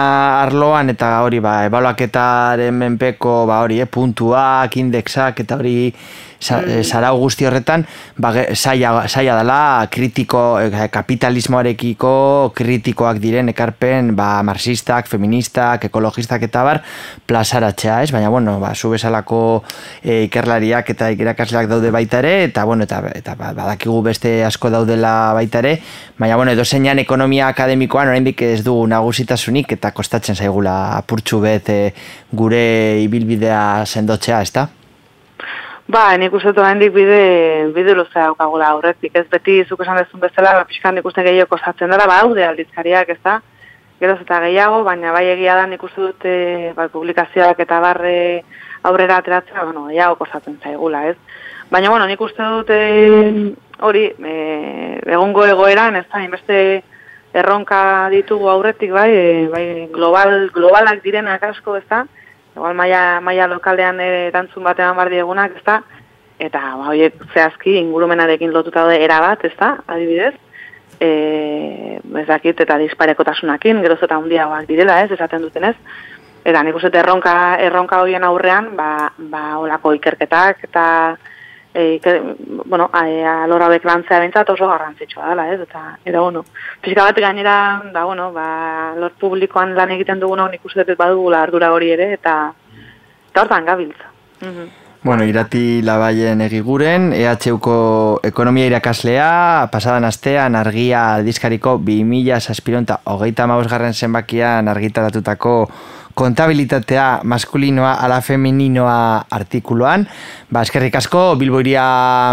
arloan 0.42 0.92
eta 0.92 1.22
hori, 1.24 1.38
ba, 1.40 1.54
ebaluaketaren 1.70 2.76
menpeko, 2.76 3.46
ba, 3.48 3.62
hori, 3.64 3.78
eh, 3.80 3.88
puntuak, 3.88 4.76
indexak 4.82 5.40
eta 5.40 5.56
hori 5.56 5.94
sa, 6.40 6.62
mm. 6.62 6.84
sarau 6.84 7.18
guzti 7.20 7.46
horretan, 7.46 7.86
ba, 8.18 8.32
saia, 8.54 8.92
saia 9.08 9.36
dela 9.38 9.88
kritiko, 9.92 10.60
eh, 10.62 10.88
kapitalismoarekiko 10.94 12.54
kritikoak 12.58 13.20
diren 13.22 13.50
ekarpen, 13.54 14.14
ba, 14.18 14.44
marxistak, 14.46 15.10
feministak, 15.10 15.88
ekologistak 15.90 16.46
eta 16.48 16.64
bar, 16.68 16.82
plazaratzea, 17.28 18.02
ez? 18.04 18.12
Baina, 18.16 18.30
bueno, 18.30 18.60
ba, 18.62 18.74
zu 18.76 18.92
bezalako 18.94 19.64
e, 20.04 20.24
ikerlariak 20.28 20.90
eta 20.94 21.10
irakasleak 21.12 21.70
daude 21.72 21.92
baita 21.92 22.22
ere, 22.24 22.36
eta, 22.50 22.66
bueno, 22.70 22.88
eta, 22.88 23.02
eta 23.16 23.36
ba, 23.40 23.52
badakigu 23.58 24.00
beste 24.06 24.38
asko 24.46 24.72
daudela 24.74 25.34
baita 25.38 25.64
ere, 25.66 25.78
baina, 26.18 26.38
bueno, 26.38 26.54
edo 26.54 26.66
zeinan 26.66 27.02
ekonomia 27.04 27.50
akademikoan, 27.54 28.14
oraindik 28.14 28.42
ez 28.46 28.64
du 28.66 28.78
nagusitasunik 28.88 29.78
eta 29.78 29.92
kostatzen 29.92 30.38
zaigula 30.38 30.98
apurtxu 30.98 31.42
bet 31.44 31.70
e, 31.74 31.82
gure 32.32 32.66
ibilbidea 33.04 33.86
sendotzea, 33.86 34.42
ezta? 34.46 34.68
Ba, 35.88 36.18
nik 36.20 36.34
uste 36.36 36.52
dut 36.52 36.66
hendik 36.68 36.92
bide, 36.92 37.20
bide 37.72 37.94
luzea 37.96 38.26
daukagula. 38.26 38.74
Aurretik, 38.76 39.14
ez 39.16 39.24
beti 39.32 39.62
zuk 39.64 39.86
esan 39.86 40.02
dezun 40.02 40.20
bezala, 40.20 40.58
ba, 40.58 40.66
pixkan 40.68 40.98
nik 41.00 41.06
uste 41.08 41.24
gehiago 41.24 41.54
kozatzen 41.54 41.94
dara, 41.94 42.08
ba, 42.10 42.18
haude 42.26 42.44
aldizkariak, 42.44 43.14
ez 43.16 43.22
da, 43.24 43.38
geroz 44.02 44.18
eta 44.26 44.42
gehiago, 44.44 44.82
baina 44.84 45.14
bai 45.16 45.24
egia 45.32 45.56
da 45.56 45.64
nik 45.72 45.86
uste 45.88 46.04
dut, 46.04 46.26
e, 46.28 46.74
ba, 46.76 46.90
publikazioak 46.92 47.64
eta 47.64 47.80
barre 47.80 48.18
aurrera 48.84 49.22
ateratzea, 49.24 49.64
bueno, 49.64 49.86
gehiago 49.88 50.20
kozatzen 50.20 50.60
zaigula, 50.60 51.06
ez. 51.14 51.16
Baina, 51.72 51.94
bueno, 51.96 52.12
nik 52.12 52.20
uste 52.28 52.52
dut 52.52 52.76
e, 52.76 53.56
hori, 53.88 54.04
e, 54.12 54.36
egungo 55.08 55.48
egoeran, 55.48 55.96
ez 56.02 56.06
da, 56.12 56.20
inbeste 56.28 56.62
erronka 57.32 57.82
ditugu 58.12 58.52
aurretik, 58.52 58.92
bai, 58.92 59.10
e, 59.16 59.34
bai 59.56 59.66
global, 59.96 60.50
globalak 60.52 61.00
direnak 61.08 61.48
asko, 61.48 61.80
ez 61.80 61.88
da, 61.88 62.04
igual 62.58 62.76
maia, 62.76 63.22
maia 63.22 63.48
lokalean 63.48 64.02
erantzun 64.02 64.66
batean 64.66 64.98
bar 64.98 65.12
diegunak, 65.14 65.56
ezta? 65.62 65.82
Eta 66.42 66.62
ba 66.78 66.90
hoiek 66.92 67.16
zehazki 67.34 67.78
ingurumenarekin 67.80 68.52
lotuta 68.54 68.84
daude 68.86 69.00
era 69.04 69.22
bat, 69.22 69.46
ezta? 69.46 69.78
Adibidez, 69.88 70.34
eh, 71.00 71.98
ez 72.22 72.28
dakit 72.28 72.60
eta 72.66 72.78
disparekotasunekin, 72.82 73.82
geroz 73.86 74.02
eta 74.04 74.18
hundiagoak 74.18 74.68
direla, 74.70 75.02
ez? 75.04 75.12
Esaten 75.12 75.46
dutenez. 75.46 75.76
Eta 76.48 76.62
nik 76.64 76.78
uste 76.80 76.92
erronka 76.96 77.34
erronka 77.60 78.02
hoien 78.02 78.24
aurrean, 78.24 78.72
ba 78.76 79.12
ba 79.18 79.58
holako 79.62 79.94
ikerketak 79.98 80.64
eta 80.70 80.86
e, 81.78 82.00
ke, 82.02 82.16
bueno, 82.66 82.90
alora 82.94 83.68
hauek 83.70 83.86
lantzea 83.86 84.20
bentsat 84.24 84.50
oso 84.50 84.68
garrantzitsua 84.72 85.30
dela, 85.30 85.46
ez? 85.54 85.60
Eta, 85.62 85.84
eta, 86.04 86.20
bueno, 86.20 86.44
fizika 86.82 87.06
bat 87.06 87.22
gainera, 87.22 87.58
da, 87.94 88.08
bueno, 88.10 88.32
ba, 88.34 88.48
lor 88.98 89.14
publikoan 89.22 89.76
lan 89.78 89.94
egiten 89.94 90.20
dugunok 90.24 90.52
nik 90.56 90.66
uste 90.66 90.88
dut 90.88 90.98
badugula 90.98 91.44
ardura 91.46 91.72
hori 91.76 91.94
ere, 91.94 92.12
eta, 92.18 92.36
eta 93.30 93.46
hortan 93.46 93.70
gabiltza. 93.70 94.14
Mm 94.42 94.86
Bueno, 95.08 95.24
irati 95.24 95.84
labaien 95.86 96.42
egiguren, 96.42 97.12
EHUko 97.16 97.76
ekonomia 98.28 98.66
irakaslea, 98.68 99.70
pasadan 99.72 100.04
astean 100.04 100.58
argia 100.60 101.04
aldizkariko 101.20 101.78
2000 101.80 102.42
saspironta 102.42 102.98
hogeita 103.14 103.46
mausgarren 103.48 103.94
zenbakian 103.94 104.68
argitaratutako 104.68 105.54
kontabilitatea 106.18 107.22
maskulinoa 107.24 107.94
ala 108.04 108.18
femininoa 108.26 109.28
artikuluan. 109.38 110.08
Ba, 110.50 110.64
eskerrik 110.66 110.98
asko, 110.98 111.36
Bilboiria 111.38 111.86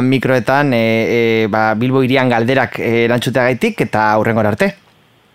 mikroetan, 0.03 0.73
e, 0.73 0.81
e, 1.19 1.21
ba, 1.53 1.67
Bilboirian 1.79 2.33
galderak 2.33 2.81
erantzutea 2.81 3.45
gaitik 3.51 3.85
eta 3.87 4.11
aurrengor 4.17 4.49
arte. 4.55 4.73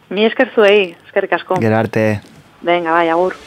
Ni 0.10 0.26
esker 0.26 0.50
zuei, 0.56 0.96
eskerrik 1.06 1.38
asko. 1.38 1.62
Gero 1.62 1.78
arte. 1.78 2.08
Venga, 2.66 2.98
bai, 2.98 3.10
agur. 3.14 3.38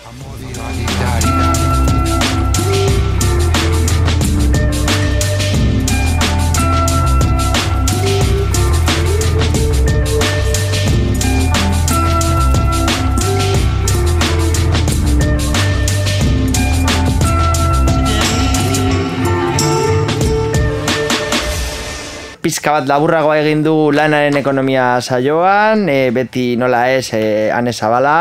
Pizka 22.43 22.73
bat 22.75 22.89
laburragoa 22.91 23.37
egin 23.39 23.61
du 23.63 23.73
lanaren 23.95 24.35
ekonomia 24.41 24.97
saioan, 25.01 25.85
e, 25.89 26.11
beti 26.11 26.57
nola 26.59 26.81
ez, 26.91 27.13
e, 27.15 27.51
ane 27.55 27.71
zabala, 27.73 28.17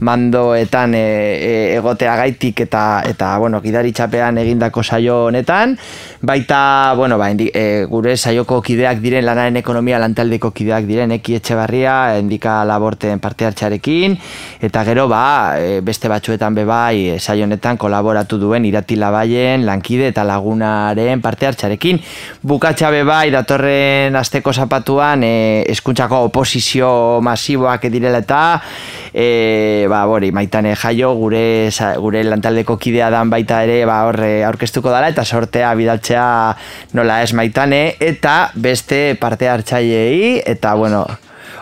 mandoetan 0.00 0.94
e, 0.96 1.02
e, 1.36 1.50
egotea 1.76 2.14
gaitik 2.16 2.62
eta, 2.64 2.84
eta 3.04 3.34
bueno, 3.42 3.60
gidaritxapean 3.60 4.40
egindako 4.40 4.82
saio 4.82 5.18
honetan, 5.26 5.76
baita, 6.24 6.94
bueno, 6.96 7.18
ba, 7.20 7.28
e, 7.36 7.84
gure 7.90 8.16
saioko 8.16 8.62
kideak 8.64 9.02
diren 9.04 9.26
lanaren 9.28 9.60
ekonomia 9.60 10.00
lantaldeko 10.00 10.54
kideak 10.56 10.88
diren, 10.88 11.12
eki 11.18 11.36
etxe 11.42 11.58
barria, 11.58 12.16
endika 12.16 12.62
laborten 12.64 13.20
parte 13.20 13.50
hartxarekin, 13.50 14.16
eta 14.64 14.86
gero, 14.88 15.04
ba, 15.12 15.60
e, 15.60 15.82
beste 15.84 16.08
batzuetan 16.08 16.56
bebai, 16.56 17.10
e, 17.12 17.20
saio 17.20 17.44
honetan 17.44 17.76
kolaboratu 17.76 18.40
duen 18.40 18.64
iratila 18.64 19.12
baien, 19.12 19.68
lankide 19.68 20.08
eta 20.14 20.24
lagunaren 20.24 21.20
parte 21.20 21.52
hartxarekin, 21.52 22.00
bukatxa 22.40 22.94
bebai, 22.96 23.28
datorre 23.36 23.65
datorren 23.66 24.16
asteko 24.16 24.52
zapatuan 24.52 25.22
e, 25.24 25.64
eskuntzako 25.72 26.26
oposizio 26.28 27.20
masiboak 27.22 27.88
direla 27.90 28.18
eta 28.22 28.60
e, 29.12 29.86
ba, 29.88 30.04
bori, 30.06 30.30
maitane 30.32 30.74
jaio 30.76 31.14
gure, 31.16 31.70
gure 31.98 32.22
lantaldeko 32.24 32.76
kidea 32.78 33.10
dan 33.10 33.30
baita 33.30 33.62
ere 33.64 33.84
ba, 33.84 34.04
horre 34.06 34.44
aurkeztuko 34.44 34.90
dala 34.90 35.08
eta 35.08 35.24
sortea 35.24 35.74
bidaltzea 35.74 36.26
nola 36.94 37.22
ez 37.22 37.32
maitane 37.34 37.96
eta 38.00 38.52
beste 38.54 39.16
parte 39.20 39.48
hartzaiei 39.48 40.42
eta 40.46 40.74
bueno, 40.74 41.06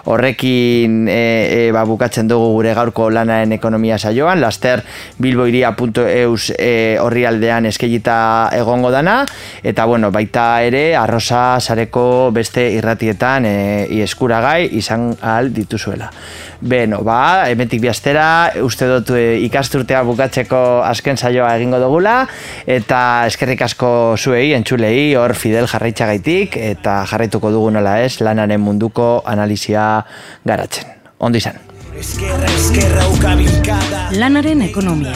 horrekin 0.05 1.09
e, 1.09 1.69
e, 1.69 1.73
ba, 1.73 1.85
bukatzen 1.89 2.29
dugu 2.29 2.51
gure 2.59 2.75
gaurko 2.77 3.09
lanaren 3.13 3.53
ekonomia 3.57 3.99
saioan, 3.99 4.41
laster 4.43 4.83
bilboiria.eus 5.23 6.53
e, 6.59 6.97
horri 7.01 7.25
aldean 7.29 7.67
eskegita 7.71 8.17
egongo 8.57 8.91
dana, 8.95 9.23
eta 9.63 9.87
bueno, 9.89 10.11
baita 10.13 10.63
ere, 10.67 10.85
arrosa 10.97 11.61
sareko 11.61 12.31
beste 12.35 12.67
irratietan 12.77 13.49
e, 13.49 13.55
eskuragai 14.05 14.69
izan 14.77 15.13
ahal 15.21 15.53
dituzuela. 15.55 16.11
Beno, 16.65 17.03
ba, 17.05 17.49
emetik 17.53 17.83
biastera, 17.83 18.27
uste 18.65 18.89
dut 18.89 19.11
e, 19.17 19.25
ikasturtea 19.45 20.03
bukatzeko 20.07 20.61
azken 20.85 21.19
saioa 21.21 21.51
egingo 21.59 21.81
dugula, 21.83 22.23
eta 22.67 23.01
eskerrik 23.29 23.65
asko 23.67 23.91
zuei, 24.17 24.53
entzulei, 24.57 25.15
hor 25.21 25.35
Fidel 25.37 25.69
jarraitzagaitik, 25.69 26.57
eta 26.73 27.03
jarraituko 27.11 27.53
dugu 27.53 27.73
nola 27.75 27.99
ez, 28.05 28.19
lanaren 28.25 28.63
munduko 28.65 29.09
analizia 29.29 29.94
garatzen. 30.45 30.91
Ondo 31.19 31.39
izan. 31.39 31.61
Lanaren 34.19 34.65
ekonomia. 34.67 35.15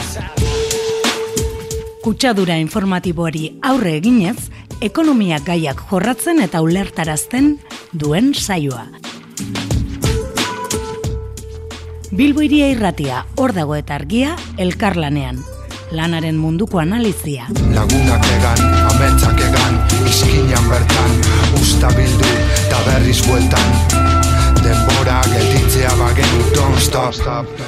Kutsadura 1.99 2.55
informatiboari 2.57 3.59
aurre 3.67 3.97
eginez, 3.99 4.37
ekonomia 4.81 5.41
gaiak 5.43 5.83
jorratzen 5.89 6.39
eta 6.45 6.61
ulertarazten 6.63 7.57
duen 7.91 8.31
saioa. 8.33 8.87
Bilbo 12.09 12.41
iria 12.41 12.71
irratia, 12.71 13.25
hor 13.37 13.53
dago 13.53 13.75
eta 13.77 13.93
argia, 13.99 14.37
elkarlanean. 14.57 15.43
Lanaren 15.91 16.37
munduko 16.37 16.79
analizia. 16.81 17.45
Lagunak 17.75 18.25
egan, 18.37 18.63
ametzak 18.89 19.43
egan, 19.45 19.77
izkinan 20.07 20.67
bertan, 20.71 21.15
usta 21.59 21.91
bildu, 21.93 22.33
eta 22.63 22.81
berriz 22.87 23.19
bueltan, 23.27 24.28
denbora 24.69 25.19
gelditzea 25.31 25.89
bagenu 25.97 26.39
don't 26.53 26.79
stop 26.79 27.59